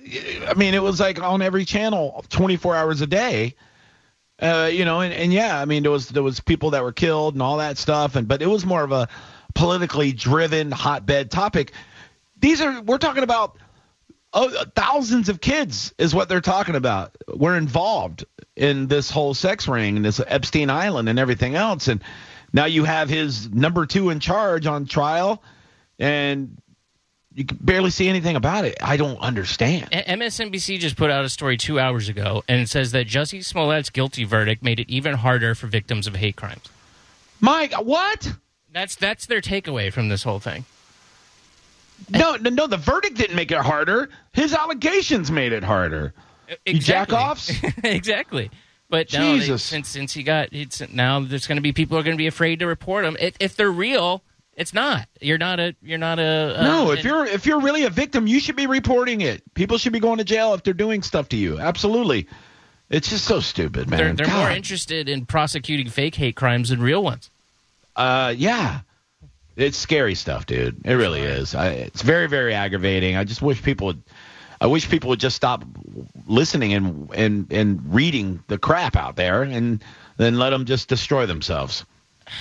I 0.47 0.55
mean, 0.55 0.73
it 0.73 0.81
was 0.81 0.99
like 0.99 1.21
on 1.21 1.43
every 1.43 1.63
channel 1.63 2.25
24 2.29 2.75
hours 2.75 3.01
a 3.01 3.07
day. 3.07 3.53
Uh, 4.41 4.67
you 4.73 4.83
know, 4.83 5.01
and, 5.01 5.13
and 5.13 5.31
yeah, 5.31 5.61
I 5.61 5.65
mean, 5.65 5.83
there 5.83 5.91
was 5.91 6.09
there 6.09 6.23
was 6.23 6.39
people 6.39 6.71
that 6.71 6.81
were 6.81 6.91
killed 6.91 7.35
and 7.35 7.43
all 7.43 7.57
that 7.57 7.77
stuff, 7.77 8.15
and 8.15 8.27
but 8.27 8.41
it 8.41 8.47
was 8.47 8.65
more 8.65 8.83
of 8.83 8.91
a 8.91 9.07
politically 9.53 10.11
driven 10.11 10.71
hotbed 10.71 11.29
topic. 11.29 11.73
These 12.39 12.59
are 12.61 12.81
we're 12.81 12.97
talking 12.97 13.21
about 13.21 13.57
oh, 14.33 14.65
thousands 14.75 15.29
of 15.29 15.41
kids 15.41 15.93
is 15.97 16.13
what 16.15 16.29
they're 16.29 16.41
talking 16.41 16.75
about. 16.75 17.15
We're 17.27 17.57
involved 17.57 18.25
in 18.55 18.87
this 18.87 19.09
whole 19.09 19.33
sex 19.33 19.67
ring 19.67 19.97
and 19.97 20.05
this 20.05 20.21
Epstein 20.25 20.69
Island 20.69 21.09
and 21.09 21.19
everything 21.19 21.55
else. 21.55 21.87
And 21.87 22.03
now 22.53 22.65
you 22.65 22.83
have 22.83 23.09
his 23.09 23.49
number 23.49 23.85
two 23.85 24.09
in 24.09 24.19
charge 24.19 24.65
on 24.67 24.85
trial, 24.85 25.41
and 25.99 26.57
you 27.33 27.45
can 27.45 27.57
barely 27.61 27.91
see 27.91 28.09
anything 28.09 28.35
about 28.35 28.65
it. 28.65 28.77
I 28.81 28.97
don't 28.97 29.19
understand. 29.19 29.89
MSNBC 29.91 30.79
just 30.79 30.97
put 30.97 31.09
out 31.09 31.23
a 31.23 31.29
story 31.29 31.55
two 31.57 31.79
hours 31.79 32.09
ago, 32.09 32.43
and 32.47 32.59
it 32.59 32.69
says 32.69 32.91
that 32.91 33.07
Jussie 33.07 33.45
Smollett's 33.45 33.89
guilty 33.89 34.25
verdict 34.25 34.63
made 34.63 34.79
it 34.79 34.89
even 34.89 35.15
harder 35.15 35.55
for 35.55 35.67
victims 35.67 36.07
of 36.07 36.15
hate 36.15 36.35
crimes. 36.35 36.65
Mike, 37.39 37.73
what? 37.73 38.33
That's 38.73 38.95
that's 38.95 39.25
their 39.25 39.41
takeaway 39.41 39.91
from 39.91 40.09
this 40.09 40.23
whole 40.23 40.39
thing. 40.39 40.65
No, 42.09 42.35
no, 42.35 42.49
no. 42.49 42.67
The 42.67 42.77
verdict 42.77 43.17
didn't 43.17 43.35
make 43.35 43.51
it 43.51 43.59
harder. 43.59 44.09
His 44.33 44.53
allegations 44.53 45.31
made 45.31 45.53
it 45.53 45.63
harder. 45.63 46.13
Exactly. 46.65 46.73
You 46.73 46.79
jack 46.79 47.13
offs. 47.13 47.51
exactly. 47.83 48.51
But 48.89 49.07
Jesus. 49.07 49.69
they, 49.69 49.75
since 49.75 49.87
since 49.87 50.13
he 50.13 50.23
got 50.23 50.49
it's 50.51 50.81
now 50.91 51.21
there's 51.21 51.47
going 51.47 51.55
to 51.55 51.61
be 51.61 51.71
people 51.71 51.97
are 51.97 52.03
going 52.03 52.15
to 52.15 52.21
be 52.21 52.27
afraid 52.27 52.59
to 52.59 52.67
report 52.67 53.05
him 53.05 53.15
if, 53.19 53.35
if 53.39 53.55
they're 53.55 53.71
real. 53.71 54.21
It's 54.53 54.73
not. 54.73 55.07
You're 55.21 55.37
not 55.37 55.61
a. 55.61 55.75
You're 55.81 55.97
not 55.97 56.19
a. 56.19 56.59
a 56.59 56.63
No, 56.63 56.91
if 56.91 56.99
an- 56.99 57.05
you're 57.05 57.25
if 57.25 57.45
you're 57.45 57.61
really 57.61 57.85
a 57.85 57.89
victim, 57.89 58.27
you 58.27 58.41
should 58.41 58.57
be 58.57 58.67
reporting 58.67 59.21
it. 59.21 59.41
People 59.53 59.77
should 59.77 59.93
be 59.93 60.01
going 60.01 60.17
to 60.17 60.25
jail 60.25 60.53
if 60.53 60.63
they're 60.63 60.73
doing 60.73 61.03
stuff 61.03 61.29
to 61.29 61.37
you. 61.37 61.57
Absolutely. 61.57 62.27
It's 62.89 63.09
just 63.09 63.23
so 63.23 63.39
stupid, 63.39 63.89
man. 63.89 64.15
they're, 64.17 64.27
they're 64.27 64.35
more 64.35 64.51
interested 64.51 65.07
in 65.07 65.25
prosecuting 65.25 65.87
fake 65.87 66.15
hate 66.15 66.35
crimes 66.35 66.69
than 66.69 66.81
real 66.81 67.01
ones. 67.01 67.29
Uh, 67.95 68.33
yeah. 68.35 68.81
It's 69.55 69.77
scary 69.77 70.15
stuff, 70.15 70.45
dude. 70.45 70.85
It 70.85 70.93
really 70.93 71.21
is. 71.21 71.53
I, 71.55 71.67
it's 71.69 72.01
very, 72.01 72.27
very 72.27 72.53
aggravating. 72.53 73.15
I 73.15 73.23
just 73.23 73.41
wish 73.41 73.61
people 73.61 73.87
would. 73.87 74.01
I 74.61 74.67
wish 74.67 74.89
people 74.89 75.09
would 75.09 75.19
just 75.19 75.35
stop 75.35 75.63
listening 76.27 76.73
and 76.73 77.09
and 77.15 77.51
and 77.51 77.93
reading 77.93 78.43
the 78.47 78.57
crap 78.57 78.95
out 78.95 79.15
there, 79.15 79.43
and 79.43 79.83
then 80.17 80.37
let 80.37 80.51
them 80.51 80.65
just 80.65 80.87
destroy 80.87 81.25
themselves. 81.25 81.85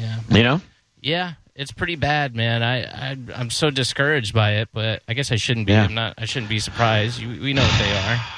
Yeah. 0.00 0.20
You 0.30 0.42
know? 0.42 0.60
Yeah, 1.02 1.32
it's 1.54 1.72
pretty 1.72 1.96
bad, 1.96 2.34
man. 2.34 2.62
I, 2.62 3.10
I 3.10 3.16
I'm 3.34 3.50
so 3.50 3.68
discouraged 3.68 4.32
by 4.32 4.52
it, 4.52 4.68
but 4.72 5.02
I 5.06 5.12
guess 5.12 5.30
I 5.30 5.36
shouldn't 5.36 5.66
be. 5.66 5.72
Yeah. 5.72 5.84
I'm 5.84 5.92
not. 5.94 6.14
I 6.16 6.24
shouldn't 6.24 6.48
be 6.48 6.60
surprised. 6.60 7.20
You, 7.20 7.42
we 7.42 7.52
know 7.52 7.62
what 7.62 7.78
they 7.78 7.92
are. 7.92 8.20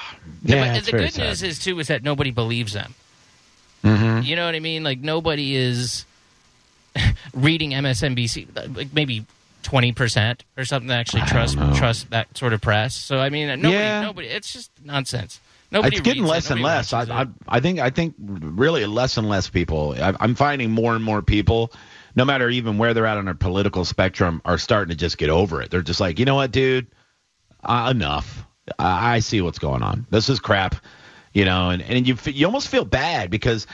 Yeah. 0.43 0.81
the 0.81 0.91
good 0.91 1.13
sad. 1.13 1.29
news 1.29 1.43
is 1.43 1.59
too 1.59 1.79
is 1.79 1.89
that 1.89 2.03
nobody 2.03 2.31
believes 2.31 2.73
them. 2.73 2.95
Mhm. 3.85 4.25
You 4.25 4.37
know 4.37 4.47
what 4.47 4.55
I 4.55 4.61
mean? 4.61 4.83
Like 4.83 5.01
nobody 5.01 5.55
is 5.55 6.07
reading 7.35 7.71
MSNBC. 7.73 8.77
Like 8.77 8.93
maybe 8.93 9.25
twenty 9.63 9.93
percent 9.93 10.45
or 10.57 10.65
something 10.65 10.89
that 10.89 10.99
actually 11.01 11.23
trust 11.23 11.57
know. 11.57 11.73
trust 11.75 12.11
that 12.11 12.37
sort 12.37 12.53
of 12.53 12.61
press. 12.61 12.95
So 12.95 13.19
I 13.19 13.31
mean, 13.31 13.49
nobody, 13.49 13.73
Yeah. 13.73 14.01
nobody. 14.03 14.29
It's 14.29 14.53
just 14.53 14.71
nonsense. 14.85 15.41
Nobody. 15.71 15.97
it's 15.97 16.05
getting 16.05 16.23
reads 16.23 16.31
it. 16.31 16.35
less 16.35 16.51
and 16.51 16.61
Nobody 16.61 16.77
less. 16.77 16.93
I, 16.93 17.03
I. 17.23 17.27
I 17.49 17.61
think 17.61 17.81
I 17.81 17.91
think 17.91 18.15
really 18.19 18.87
less 18.87 19.17
and 19.17 19.29
less 19.29 19.49
people. 19.49 19.95
I, 19.99 20.15
I'm 20.21 20.35
finding 20.35 20.71
more 20.71 20.95
and 20.95 21.03
more 21.03 21.21
people, 21.23 21.73
no 22.15 22.25
matter 22.25 22.49
even 22.49 22.79
where 22.79 22.95
they're 22.95 23.07
at 23.07 23.17
on 23.17 23.25
their 23.25 23.35
political 23.35 23.85
spectrum, 23.85 24.41
are 24.45 24.59
starting 24.59 24.91
to 24.91 24.97
just 24.97 25.19
get 25.19 25.31
over 25.31 25.63
it. 25.63 25.71
They're 25.71 25.83
just 25.83 25.99
like, 26.01 26.19
you 26.21 26.27
know 26.27 26.37
what, 26.37 26.53
dude, 26.53 26.87
uh, 27.65 27.89
enough. 27.91 28.45
I, 28.79 29.17
I 29.17 29.19
see 29.19 29.41
what's 29.41 29.59
going 29.59 29.83
on. 29.83 30.07
This 30.11 30.29
is 30.29 30.39
crap, 30.39 30.77
you 31.33 31.45
know, 31.45 31.71
and 31.71 31.83
and 31.83 32.07
you 32.07 32.17
you 32.27 32.47
almost 32.47 32.69
feel 32.69 32.85
bad 32.85 33.31
because, 33.31 33.67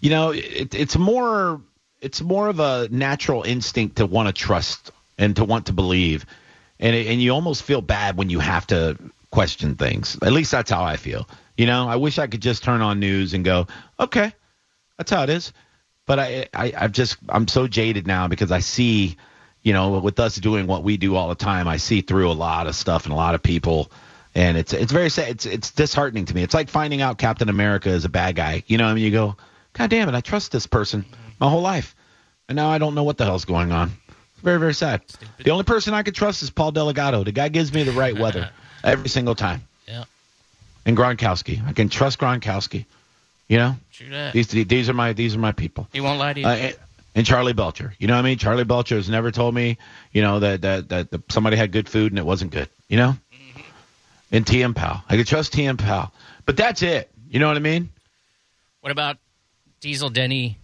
you 0.00 0.10
know, 0.10 0.30
it, 0.30 0.74
it's 0.74 0.96
more 0.96 1.60
it's 2.00 2.20
more 2.20 2.48
of 2.48 2.60
a 2.60 2.88
natural 2.90 3.42
instinct 3.42 3.96
to 3.96 4.06
want 4.06 4.28
to 4.28 4.32
trust 4.32 4.90
and 5.18 5.36
to 5.36 5.44
want 5.44 5.66
to 5.66 5.72
believe, 5.72 6.26
and 6.78 6.94
and 6.94 7.22
you 7.22 7.32
almost 7.32 7.62
feel 7.62 7.80
bad 7.80 8.16
when 8.16 8.30
you 8.30 8.38
have 8.38 8.66
to 8.68 8.96
question 9.30 9.76
things. 9.76 10.18
At 10.22 10.32
least 10.32 10.50
that's 10.50 10.70
how 10.70 10.84
I 10.84 10.96
feel. 10.96 11.28
You 11.56 11.66
know, 11.66 11.88
I 11.88 11.96
wish 11.96 12.18
I 12.18 12.26
could 12.26 12.42
just 12.42 12.62
turn 12.62 12.82
on 12.82 13.00
news 13.00 13.34
and 13.34 13.44
go, 13.44 13.66
okay, 13.98 14.32
that's 14.96 15.10
how 15.10 15.22
it 15.22 15.30
is. 15.30 15.52
But 16.06 16.18
I, 16.18 16.48
I, 16.54 16.72
I've 16.76 16.92
just, 16.92 17.16
I'm 17.28 17.48
so 17.48 17.66
jaded 17.66 18.06
now 18.06 18.28
because 18.28 18.52
I 18.52 18.60
see, 18.60 19.16
you 19.62 19.72
know, 19.72 19.98
with 19.98 20.20
us 20.20 20.36
doing 20.36 20.66
what 20.66 20.84
we 20.84 20.96
do 20.96 21.16
all 21.16 21.28
the 21.28 21.34
time, 21.34 21.66
I 21.66 21.78
see 21.78 22.00
through 22.00 22.30
a 22.30 22.32
lot 22.32 22.66
of 22.66 22.74
stuff 22.74 23.04
and 23.04 23.12
a 23.12 23.16
lot 23.16 23.34
of 23.34 23.42
people, 23.42 23.90
and 24.34 24.56
it's, 24.56 24.72
it's 24.72 24.92
very 24.92 25.08
sad. 25.08 25.30
It's, 25.30 25.46
it's 25.46 25.70
disheartening 25.70 26.26
to 26.26 26.34
me. 26.34 26.42
It's 26.42 26.54
like 26.54 26.68
finding 26.68 27.00
out 27.00 27.18
Captain 27.18 27.48
America 27.48 27.88
is 27.88 28.04
a 28.04 28.10
bad 28.10 28.36
guy. 28.36 28.62
You 28.66 28.78
know, 28.78 28.86
I 28.86 28.94
mean, 28.94 29.02
you 29.02 29.10
go, 29.10 29.36
God 29.76 29.90
damn 29.90 30.08
it, 30.08 30.14
I 30.14 30.20
trust 30.22 30.52
this 30.52 30.66
person 30.66 31.04
my 31.38 31.50
whole 31.50 31.60
life, 31.60 31.94
and 32.48 32.56
now 32.56 32.70
I 32.70 32.78
don't 32.78 32.94
know 32.94 33.04
what 33.04 33.18
the 33.18 33.24
hell's 33.24 33.44
going 33.44 33.72
on. 33.72 33.92
It's 34.08 34.40
very, 34.40 34.58
very 34.58 34.72
sad. 34.72 35.02
The 35.42 35.50
only 35.50 35.64
person 35.64 35.92
I 35.92 36.02
could 36.02 36.14
trust 36.14 36.42
is 36.42 36.50
Paul 36.50 36.72
Delgado. 36.72 37.24
The 37.24 37.32
guy 37.32 37.48
gives 37.48 37.72
me 37.72 37.82
the 37.82 37.92
right 37.92 38.18
weather 38.18 38.50
every 38.84 39.10
single 39.10 39.34
time. 39.34 39.62
Yeah. 39.86 40.04
And 40.86 40.96
Gronkowski, 40.96 41.66
I 41.66 41.72
can 41.72 41.90
trust 41.90 42.18
Gronkowski. 42.18 42.86
You 43.48 43.58
know, 43.58 43.76
True 43.92 44.08
that. 44.10 44.32
these 44.32 44.48
these 44.48 44.88
are 44.88 44.94
my 44.94 45.12
these 45.12 45.36
are 45.36 45.38
my 45.38 45.52
people. 45.52 45.86
He 45.92 46.00
won't 46.00 46.18
lie 46.18 46.32
to 46.32 46.40
you. 46.40 46.46
Uh, 46.46 46.50
and, 46.50 46.76
and 47.14 47.26
Charlie 47.26 47.52
Belcher, 47.52 47.94
you 47.98 48.08
know 48.08 48.14
what 48.14 48.20
I 48.20 48.22
mean? 48.22 48.38
Charlie 48.38 48.64
Belcher 48.64 48.96
has 48.96 49.08
never 49.08 49.30
told 49.30 49.54
me, 49.54 49.78
you 50.10 50.22
know, 50.22 50.40
that 50.40 50.62
that 50.62 50.88
that, 50.88 51.10
that 51.10 51.32
somebody 51.32 51.56
had 51.56 51.70
good 51.70 51.88
food 51.88 52.10
and 52.10 52.18
it 52.18 52.26
wasn't 52.26 52.50
good. 52.50 52.68
You 52.88 52.96
know. 52.96 53.16
And 54.32 54.44
TM 54.44 54.74
Powell, 54.74 55.02
I 55.08 55.16
could 55.16 55.28
trust 55.28 55.52
TM 55.52 55.78
Powell, 55.78 56.12
but 56.44 56.56
that's 56.56 56.82
it. 56.82 57.08
You 57.28 57.38
know 57.38 57.46
what 57.46 57.56
I 57.56 57.60
mean? 57.60 57.90
what 58.86 58.92
about 58.92 59.18
Diesel 59.86 60.10
Denny 60.10 60.58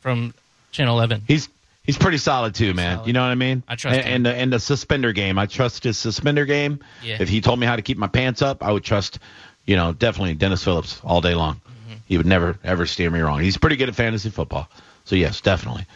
from 0.00 0.34
Channel 0.70 0.94
Eleven? 0.98 1.22
He's 1.26 1.48
he's 1.82 1.96
pretty 1.96 2.18
solid 2.18 2.54
too, 2.54 2.74
man. 2.74 2.96
solid. 2.98 3.06
You 3.06 3.12
know 3.14 3.22
what 3.22 3.30
I 3.30 3.34
mean? 3.34 3.62
I 3.66 3.74
trust 3.74 3.96
and, 3.96 4.06
him. 4.06 4.14
and 4.14 4.26
the 4.26 4.34
and 4.34 4.52
the 4.52 4.60
suspender 4.60 5.12
game. 5.14 5.38
I 5.38 5.46
trust 5.46 5.84
his 5.84 5.96
suspender 5.96 6.44
game. 6.44 6.80
Yeah. 7.02 7.16
If 7.18 7.30
he 7.30 7.40
told 7.40 7.58
me 7.58 7.66
how 7.66 7.76
to 7.76 7.80
keep 7.82 7.96
my 7.96 8.06
pants 8.06 8.42
up, 8.42 8.62
I 8.62 8.70
would 8.72 8.84
trust, 8.84 9.18
you 9.64 9.76
know, 9.76 9.92
definitely 9.92 10.34
Denis 10.34 10.62
Phillips 10.62 11.00
all 11.02 11.22
day 11.22 11.34
long. 11.34 11.54
Mm-hmm. 11.54 11.94
He 12.06 12.18
would 12.18 12.26
never 12.26 12.58
ever 12.64 12.84
steer 12.84 13.10
me 13.10 13.20
wrong. 13.20 13.40
He's 13.40 13.56
pretty 13.56 13.76
good 13.76 13.88
at 13.88 13.94
fantasy 13.94 14.28
football. 14.28 14.68
So 15.06 15.16
yes, 15.16 15.40
definitely. 15.40 15.86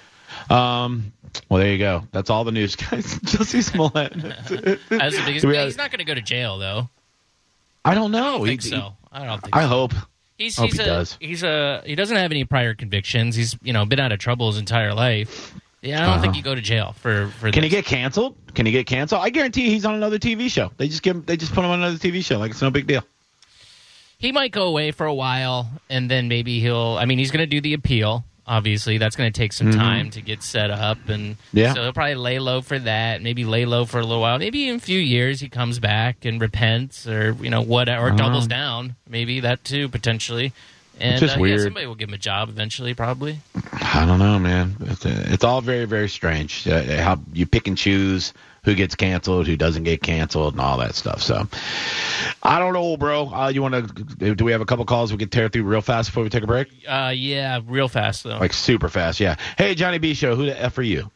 Um, 0.49 1.13
well, 1.51 1.61
there 1.61 1.71
you 1.73 1.79
go. 1.79 2.05
That's 2.13 2.31
all 2.31 2.45
the 2.45 2.53
news, 2.53 2.77
guys. 2.77 3.19
Jussie 3.19 3.63
Smollett. 3.63 4.15
That's 4.89 5.17
the 5.17 5.23
biggest. 5.27 5.43
Do 5.43 5.49
we 5.49 5.57
have- 5.57 5.67
he's 5.67 5.77
not 5.77 5.91
going 5.91 5.99
to 5.99 6.05
go 6.07 6.15
to 6.15 6.23
jail 6.23 6.57
though. 6.59 6.89
I 7.85 7.95
don't 7.95 8.11
know. 8.11 8.19
I 8.37 8.39
don't 8.39 8.47
think 8.47 8.63
He- 8.63 8.71
so. 8.71 8.95
I 9.13 9.27
don't 9.27 9.43
think. 9.43 9.55
I 9.55 9.63
so. 9.63 9.69
hope. 9.69 9.93
He's 10.41 10.57
he's 10.57 10.73
he 10.77 10.83
a 10.83 10.85
does. 10.87 11.17
he's 11.21 11.43
a 11.43 11.83
he 11.85 11.95
doesn't 11.95 12.17
have 12.17 12.31
any 12.31 12.45
prior 12.45 12.75
convictions. 12.75 13.37
He's 13.37 13.57
you 13.63 13.73
know 13.75 13.85
been 13.85 14.01
out 14.01 14.11
of 14.11 14.19
trouble 14.19 14.47
his 14.49 14.59
entire 14.59 14.95
life. 14.95 15.55
Yeah, 15.83 16.03
I 16.03 16.07
don't 16.07 16.21
think 16.21 16.31
Uh-huh. 16.33 16.37
you 16.39 16.43
go 16.43 16.55
to 16.55 16.61
jail 16.63 16.93
for 16.99 17.29
for. 17.39 17.51
Can 17.51 17.61
this. 17.63 17.71
he 17.71 17.77
get 17.77 17.85
canceled? 17.85 18.37
Can 18.55 18.65
he 18.67 18.73
get 18.73 18.87
canceled? 18.87 19.21
I 19.23 19.29
guarantee 19.31 19.69
he's 19.69 19.85
on 19.85 19.95
another 19.95 20.19
TV 20.19 20.51
show. 20.51 20.73
They 20.79 20.89
just 20.89 21.03
give 21.03 21.17
him, 21.17 21.25
they 21.27 21.37
just 21.37 21.53
put 21.55 21.65
him 21.65 21.71
on 21.71 21.79
another 21.81 21.99
TV 21.99 22.25
show 22.25 22.39
like 22.39 22.51
it's 22.53 22.63
no 22.63 22.71
big 22.71 22.87
deal. 22.87 23.03
He 24.19 24.33
might 24.33 24.53
go 24.53 24.65
away 24.65 24.91
for 24.93 25.07
a 25.07 25.15
while, 25.15 25.71
and 25.89 26.11
then 26.11 26.29
maybe 26.29 26.61
he'll. 26.61 26.97
I 26.99 27.05
mean, 27.07 27.19
he's 27.19 27.31
going 27.31 27.41
to 27.43 27.47
do 27.47 27.61
the 27.61 27.73
appeal. 27.75 28.25
Obviously, 28.51 28.99
that's 28.99 29.15
going 29.15 29.33
to 29.33 29.39
take 29.39 29.53
some 29.53 29.69
Mhm. 29.69 29.77
time 29.77 30.11
to 30.11 30.21
get 30.21 30.43
set 30.43 30.73
up, 30.73 31.09
and 31.09 31.37
Yeah. 31.53 31.73
so 31.73 31.83
he'll 31.85 31.93
probably 31.93 32.17
lay 32.17 32.41
low 32.41 32.63
for 32.63 32.81
that. 32.81 33.23
Maybe 33.23 33.45
lay 33.45 33.65
low 33.65 33.85
for 33.85 34.01
a 34.01 34.03
little 34.03 34.21
while. 34.21 34.41
Maybe 34.41 34.69
in 34.69 34.75
a 34.75 34.81
few 34.81 34.99
years 34.99 35.39
he 35.39 35.49
comes 35.49 35.79
back 35.79 36.25
and 36.25 36.41
repents, 36.41 37.07
or 37.07 37.37
you 37.41 37.49
know 37.49 37.61
what, 37.63 37.89
or 37.89 38.09
Uh-huh. 38.09 38.17
doubles 38.17 38.49
down. 38.49 38.97
Maybe 39.09 39.39
that 39.39 39.63
too 39.63 39.89
potentially. 39.89 40.53
And 40.99 41.19
just 41.19 41.35
uh, 41.35 41.37
yeah, 41.37 41.41
weird. 41.41 41.61
somebody 41.61 41.87
will 41.87 41.95
give 41.95 42.09
him 42.09 42.15
a 42.15 42.19
job 42.19 42.49
eventually, 42.49 42.95
probably. 42.95 43.41
I 43.73 44.05
don't 44.07 44.19
know, 44.19 44.39
man. 44.39 44.77
It's, 44.81 45.05
it's 45.07 45.45
all 45.45 45.61
very, 45.61 45.87
very 45.87 46.09
strange. 46.09 46.67
Uh, 46.69 47.03
how 47.03 47.21
you 47.33 47.47
pick 47.47 47.69
and 47.69 47.77
choose 47.77 48.35
who 48.65 48.75
gets 48.75 48.95
canceled, 48.95 49.47
who 49.47 49.57
doesn't 49.57 49.85
get 49.85 50.03
canceled, 50.03 50.55
and 50.55 50.61
all 50.61 50.77
that 50.79 50.95
stuff. 50.95 51.23
So, 51.23 51.49
I 52.43 52.59
don't 52.59 52.75
know, 52.75 52.97
bro. 52.97 53.29
Uh, 53.29 53.49
you 53.49 53.63
want 53.63 53.75
to? 54.19 54.35
Do 54.35 54.45
we 54.45 54.53
have 54.53 54.61
a 54.61 54.67
couple 54.67 54.85
calls 54.85 55.13
we 55.13 55.19
can 55.19 55.31
tear 55.31 55.49
through 55.49 55.63
real 55.63 55.81
fast 55.81 56.11
before 56.11 56.23
we 56.23 56.29
take 56.29 56.43
a 56.43 56.47
break? 56.47 56.69
Uh, 56.87 57.13
yeah, 57.15 57.61
real 57.67 57.89
fast 57.89 58.25
though. 58.25 58.39
Like 58.39 58.53
super 58.53 58.89
fast, 58.89 59.21
yeah. 59.21 59.37
Hey, 59.57 59.75
Johnny 59.75 59.99
B. 59.99 60.15
Show. 60.15 60.37
Who 60.37 60.47
the 60.47 60.61
f 60.61 60.77
are 60.77 60.83
you? 60.83 61.11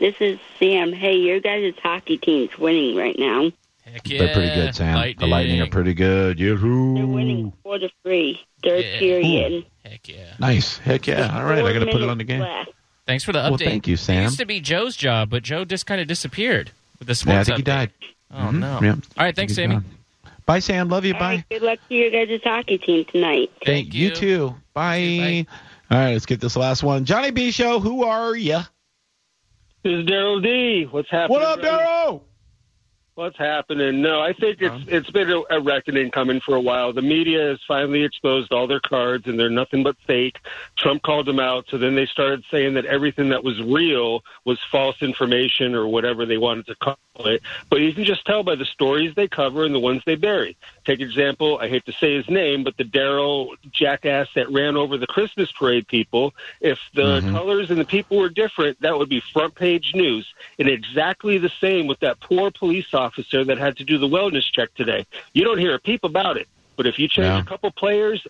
This 0.00 0.14
is 0.20 0.38
Sam. 0.58 0.92
Hey, 0.92 1.16
your 1.16 1.40
guys' 1.40 1.74
hockey 1.82 2.16
team's 2.16 2.56
winning 2.56 2.96
right 2.96 3.18
now. 3.18 3.50
Heck 3.92 4.08
yeah, 4.08 4.18
They're 4.18 4.34
pretty 4.34 4.54
good, 4.54 4.74
Sam. 4.74 5.14
The 5.18 5.26
Lightning 5.26 5.60
are 5.60 5.66
pretty 5.68 5.94
good. 5.94 6.38
Yahoo! 6.38 6.94
They're 6.94 7.02
Yahoo! 7.02 7.12
winning 7.14 7.52
four 7.62 7.78
to 7.78 7.88
three, 8.02 8.40
third 8.62 8.84
Yeah. 8.84 8.98
period. 8.98 9.66
Heck 9.84 10.08
yeah! 10.08 10.34
Nice. 10.38 10.78
Heck 10.78 11.06
yeah. 11.06 11.36
All 11.36 11.44
right, 11.44 11.58
I 11.58 11.62
Four 11.62 11.72
got 11.72 11.78
to 11.80 11.86
put 11.92 12.00
it 12.02 12.08
on 12.08 12.18
the 12.18 12.24
game. 12.24 12.40
left. 12.40 12.70
Thanks 13.06 13.24
for 13.24 13.32
the 13.32 13.40
update. 13.40 13.48
Well, 13.50 13.58
thank 13.58 13.88
you, 13.88 13.96
Sam. 13.96 14.14
It 14.14 14.18
Sam. 14.18 14.24
used 14.26 14.38
to 14.38 14.46
be 14.46 14.60
Joe's 14.60 14.94
job, 14.96 15.30
but 15.30 15.42
Joe 15.42 15.64
just 15.64 15.86
kind 15.86 16.00
of 16.00 16.06
disappeared 16.06 16.70
with 16.98 17.08
the 17.08 17.14
sports. 17.14 17.34
Yeah, 17.34 17.40
I 17.40 17.44
think 17.44 17.56
he 17.58 17.62
update. 17.62 17.66
died. 17.66 17.90
Oh 18.32 18.36
Mhm. 18.52 18.58
no! 18.60 18.78
Yeah. 18.82 18.92
All 18.92 19.24
right, 19.24 19.34
thanks, 19.34 19.50
He's 19.52 19.56
Sammy. 19.56 19.74
gone. 19.74 19.84
Bye, 20.46 20.60
Sam. 20.60 20.88
Love 20.88 21.04
you. 21.04 21.14
All 21.14 21.20
Bye. 21.20 21.34
right, 21.36 21.44
good 21.50 21.62
luck 21.62 21.78
to 21.88 21.94
your 21.94 22.10
guys' 22.10 22.40
hockey 22.44 22.78
team 22.78 23.04
tonight. 23.06 23.50
Thank 23.64 23.92
you. 23.94 24.08
you. 24.10 24.14
too. 24.14 24.54
Bye. 24.74 25.44
Bye. 25.90 25.96
All 25.96 25.98
right, 26.04 26.12
let's 26.12 26.26
get 26.26 26.40
this 26.40 26.56
last 26.56 26.82
one. 26.84 27.04
Johnny 27.04 27.30
B. 27.32 27.50
Show. 27.50 27.80
Who 27.80 28.04
are 28.04 28.36
you? 28.36 28.58
This 29.82 29.92
is 29.94 30.06
Daryl 30.06 30.42
D. 30.42 30.86
What's 30.90 31.10
happening? 31.10 31.40
What 31.40 31.42
up, 31.42 31.60
brother? 31.60 32.20
What's 33.20 33.36
happening? 33.36 34.00
No, 34.00 34.22
I 34.22 34.32
think 34.32 34.62
it's 34.62 34.82
it's 34.88 35.10
been 35.10 35.30
a, 35.30 35.42
a 35.50 35.60
reckoning 35.60 36.10
coming 36.10 36.40
for 36.40 36.54
a 36.54 36.60
while. 36.60 36.94
The 36.94 37.02
media 37.02 37.48
has 37.48 37.60
finally 37.68 38.02
exposed 38.02 38.50
all 38.50 38.66
their 38.66 38.80
cards, 38.80 39.26
and 39.26 39.38
they're 39.38 39.50
nothing 39.50 39.82
but 39.82 39.98
fake. 40.06 40.38
Trump 40.76 41.02
called 41.02 41.26
them 41.26 41.38
out, 41.38 41.66
so 41.68 41.76
then 41.76 41.94
they 41.94 42.06
started 42.06 42.42
saying 42.50 42.72
that 42.74 42.86
everything 42.86 43.28
that 43.28 43.44
was 43.44 43.60
real 43.60 44.24
was 44.46 44.58
false 44.72 45.02
information 45.02 45.74
or 45.74 45.86
whatever 45.86 46.24
they 46.24 46.38
wanted 46.38 46.64
to 46.68 46.74
call 46.76 46.96
it. 47.26 47.42
But 47.68 47.82
you 47.82 47.92
can 47.92 48.04
just 48.04 48.24
tell 48.24 48.42
by 48.42 48.54
the 48.54 48.64
stories 48.64 49.14
they 49.14 49.28
cover 49.28 49.66
and 49.66 49.74
the 49.74 49.80
ones 49.80 50.02
they 50.06 50.14
bury. 50.14 50.56
Take 50.86 51.00
example, 51.00 51.58
I 51.58 51.68
hate 51.68 51.84
to 51.84 51.92
say 51.92 52.16
his 52.16 52.26
name, 52.30 52.64
but 52.64 52.78
the 52.78 52.84
Daryl 52.84 53.50
jackass 53.70 54.28
that 54.34 54.50
ran 54.50 54.78
over 54.78 54.96
the 54.96 55.06
Christmas 55.06 55.52
parade 55.52 55.86
people. 55.86 56.32
If 56.62 56.78
the 56.94 57.20
mm-hmm. 57.20 57.34
colors 57.34 57.70
and 57.70 57.78
the 57.78 57.84
people 57.84 58.16
were 58.16 58.30
different, 58.30 58.80
that 58.80 58.96
would 58.96 59.10
be 59.10 59.20
front 59.20 59.54
page 59.54 59.92
news. 59.94 60.26
And 60.58 60.70
exactly 60.70 61.36
the 61.36 61.52
same 61.60 61.86
with 61.86 62.00
that 62.00 62.18
poor 62.20 62.50
police 62.50 62.94
officer 62.94 63.09
that 63.16 63.58
had 63.58 63.76
to 63.78 63.84
do 63.84 63.98
the 63.98 64.08
wellness 64.08 64.44
check 64.50 64.74
today. 64.74 65.06
You 65.32 65.44
don't 65.44 65.58
hear 65.58 65.74
a 65.74 65.78
peep 65.78 66.04
about 66.04 66.36
it. 66.36 66.48
But 66.76 66.86
if 66.86 66.98
you 66.98 67.08
change 67.08 67.26
Yeah. 67.26 67.40
a 67.40 67.44
couple 67.44 67.70
players, 67.70 68.26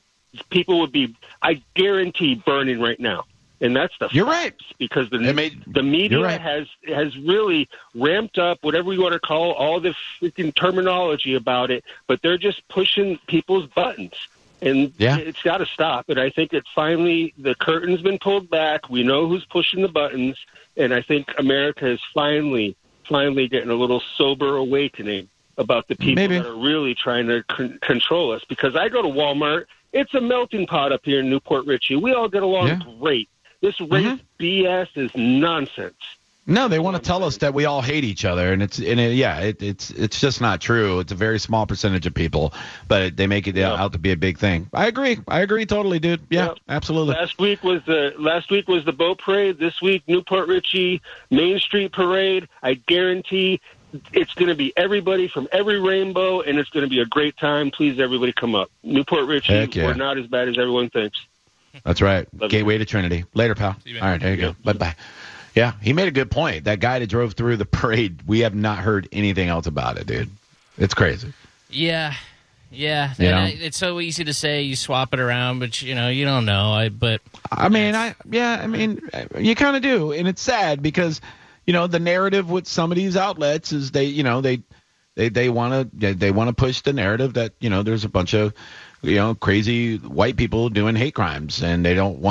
people 0.51 0.81
would 0.81 0.93
be, 0.93 1.15
I 1.43 1.63
guarantee, 1.75 2.35
burning 2.35 2.81
right 2.81 2.99
now. 2.99 3.25
And 3.63 3.77
that's 3.77 3.97
the 3.99 4.09
You're 4.11 4.27
right. 4.27 4.55
because 4.79 5.11
the 5.11 5.19
made- 5.19 5.63
the 5.67 5.83
media 5.83 6.21
right. 6.21 6.41
has 6.41 6.67
has 6.89 7.17
really 7.19 7.69
ramped 7.95 8.39
up 8.39 8.59
whatever 8.63 8.93
you 8.93 9.03
want 9.03 9.13
to 9.13 9.21
call 9.21 9.53
all 9.53 9.81
the 9.81 9.95
freaking 10.21 10.55
terminology 10.55 11.35
about 11.35 11.71
it, 11.71 11.85
but 12.07 12.23
they're 12.23 12.39
just 12.39 12.67
pushing 12.69 13.19
people's 13.27 13.67
buttons. 13.67 14.15
And 14.63 14.93
Yeah. 14.99 15.19
it's 15.19 15.43
got 15.43 15.59
to 15.59 15.67
stop. 15.67 16.09
And 16.09 16.19
I 16.19 16.31
think 16.31 16.53
it 16.55 16.65
finally 16.75 17.33
the 17.39 17.55
curtain's 17.55 18.01
been 18.03 18.19
pulled 18.19 18.49
back. 18.51 18.89
We 18.91 19.03
know 19.03 19.27
who's 19.29 19.45
pushing 19.45 19.83
the 19.83 19.89
buttons, 19.89 20.37
and 20.77 20.93
I 20.95 21.03
think 21.03 21.33
America 21.39 21.87
is 21.87 22.01
finally 22.15 22.77
finally 23.11 23.49
getting 23.49 23.69
a 23.69 23.75
little 23.75 24.03
sober 24.17 24.57
awakening 24.57 25.29
about 25.59 25.89
the 25.89 25.97
people 25.97 26.15
Maybe. 26.15 26.39
that 26.39 26.47
are 26.47 26.55
really 26.55 26.95
trying 26.95 27.27
to 27.27 27.43
con- 27.43 27.79
control 27.83 28.33
us. 28.33 28.43
Because 28.49 28.75
I 28.77 28.89
go 28.89 29.03
to 29.03 29.09
Walmart, 29.09 29.67
it's 29.93 30.15
a 30.15 30.21
melting 30.21 30.67
pot 30.67 30.93
up 30.93 31.01
here 31.05 31.21
in 31.21 31.29
New 31.29 31.41
Port 31.41 31.67
Richey. 31.67 31.97
We 31.97 32.15
all 32.15 32.29
get 32.29 32.43
along 32.43 32.69
Yeah. 32.69 32.81
great. 32.99 33.29
This 33.61 33.79
race 33.81 34.07
mm-hmm. 34.07 34.43
BS 34.43 34.89
is 34.97 35.11
nonsense. 35.15 35.97
No, 36.47 36.69
they 36.69 36.79
want 36.79 36.97
to 36.97 37.03
tell 37.03 37.23
us 37.23 37.37
that 37.39 37.55
we 37.55 37.65
all 37.67 37.81
hate 37.83 38.03
each 38.03 38.25
other, 38.25 38.53
and 38.53 38.63
it's 38.63 38.79
and 38.79 38.99
it, 38.99 39.15
yeah, 39.15 39.39
it, 39.41 39.63
it's 39.63 39.91
it's 39.91 40.19
just 40.21 40.41
not 40.41 40.61
true. 40.61 40.99
It's 41.01 41.13
a 41.13 41.15
very 41.15 41.39
small 41.39 41.67
percentage 41.67 42.07
of 42.07 42.15
people, 42.15 42.53
but 42.89 43.17
they 43.17 43.27
make 43.29 43.47
it 43.47 43.55
Yeah. 43.55 43.73
Uh, 43.73 43.77
out 43.77 43.93
to 43.93 43.99
be 43.99 44.11
a 44.11 44.17
big 44.17 44.39
thing. 44.39 44.69
I 44.73 44.87
agree. 44.87 45.19
I 45.29 45.41
agree 45.41 45.67
totally, 45.67 45.99
dude. 46.01 46.21
Yeah, 46.31 46.47
Yeah. 46.47 46.55
absolutely. 46.69 47.15
Last 47.15 47.39
week 47.39 47.63
was 47.63 47.83
the 47.85 48.15
last 48.19 48.51
week 48.51 48.69
was 48.69 48.85
the 48.85 48.93
boat 48.93 49.19
parade. 49.19 49.59
This 49.59 49.81
week, 49.81 50.03
New 50.09 50.23
Port 50.23 50.49
Richey 50.49 51.03
Main 51.31 51.61
Street 51.61 51.93
Parade. 51.93 52.49
I 52.63 52.75
guarantee 52.75 53.61
it's 54.13 54.35
going 54.35 54.49
to 54.49 54.55
be 54.57 54.73
everybody 54.77 55.29
from 55.29 55.47
every 55.53 55.79
rainbow, 55.79 56.41
and 56.41 56.59
it's 56.59 56.71
going 56.71 56.85
to 56.87 56.91
be 56.91 57.01
a 57.01 57.07
great 57.07 57.37
time. 57.37 57.71
Please, 57.71 58.01
everybody, 58.01 58.33
come 58.33 58.55
up. 58.55 58.71
New 58.83 59.05
Port 59.05 59.27
Richey. 59.27 59.53
Heck 59.53 59.75
yeah. 59.77 59.85
We're 59.87 59.95
not 59.95 60.17
as 60.19 60.27
bad 60.27 60.49
as 60.49 60.59
everyone 60.59 60.91
thinks. 60.91 61.19
That's 61.85 62.01
right. 62.01 62.27
Love 62.33 62.51
you. 62.53 62.59
Gateway 62.59 62.79
to 62.79 62.85
Trinity. 62.85 63.25
Later, 63.35 63.55
pal. 63.55 63.77
All 64.01 64.09
right, 64.09 64.21
there 64.21 64.35
you 64.35 64.41
Yeah. 64.41 64.47
go. 64.49 64.57
Bye 64.65 64.73
bye. 64.73 64.95
Yeah, 65.55 65.73
he 65.81 65.93
made 65.93 66.09
a 66.09 66.13
good 66.13 66.31
point. 66.31 66.65
That 66.65 66.81
guy 66.81 66.99
that 66.99 67.09
drove 67.09 67.35
through 67.35 67.57
the 67.57 67.65
parade, 67.67 68.21
we 68.27 68.41
have 68.41 68.55
not 68.55 68.79
heard 68.79 69.09
anything 69.13 69.49
else 69.49 69.67
about 69.67 69.99
it, 69.99 70.07
dude. 70.07 70.31
It's 70.79 70.95
crazy. 70.95 71.33
Yeah, 71.69 72.15
yeah. 72.71 73.15
You 73.19 73.29
know? 73.29 73.39
I, 73.39 73.57
it's 73.61 73.77
so 73.77 74.01
easy 74.01 74.25
to 74.25 74.35
say 74.35 74.63
you 74.63 74.77
swap 74.77 75.13
it 75.13 75.21
around, 75.21 75.59
but 75.59 75.83
you 75.83 75.95
know 75.95 76.09
you 76.09 76.25
don't 76.25 76.45
know. 76.45 76.73
I 76.73 76.89
but 76.89 77.21
I 77.51 77.69
mean, 77.69 77.95
I 77.95 78.15
yeah, 78.31 78.61
I 78.63 78.67
mean, 78.67 79.01
you 79.39 79.55
kind 79.55 79.77
of 79.77 79.83
do, 79.83 80.13
and 80.13 80.29
it's 80.29 80.43
sad 80.43 80.83
because 80.83 81.21
you 81.67 81.73
know 81.73 81.87
the 81.87 82.01
narrative 82.01 82.49
with 82.49 82.67
some 82.67 82.93
of 82.93 82.97
these 82.97 83.17
outlets 83.17 83.73
is 83.73 83.91
they, 83.91 84.05
you 84.05 84.23
know, 84.23 84.41
they 84.41 84.63
they 85.17 85.29
they 85.29 85.49
want 85.49 86.01
to 86.01 86.15
they 86.15 86.31
want 86.31 86.49
to 86.49 86.55
push 86.55 86.81
the 86.83 86.93
narrative 86.93 87.35
that 87.35 87.53
you 87.61 87.71
know 87.71 87.83
there's 87.83 88.05
a 88.05 88.09
bunch 88.09 88.35
of 88.35 88.55
you 89.03 89.17
know 89.17 89.35
crazy 89.35 89.97
white 89.97 90.37
people 90.37 90.69
doing 90.69 90.95
hate 90.95 91.15
crimes, 91.15 91.63
and 91.63 91.85
they 91.85 91.95
don't 91.95 92.21
want 92.21 92.29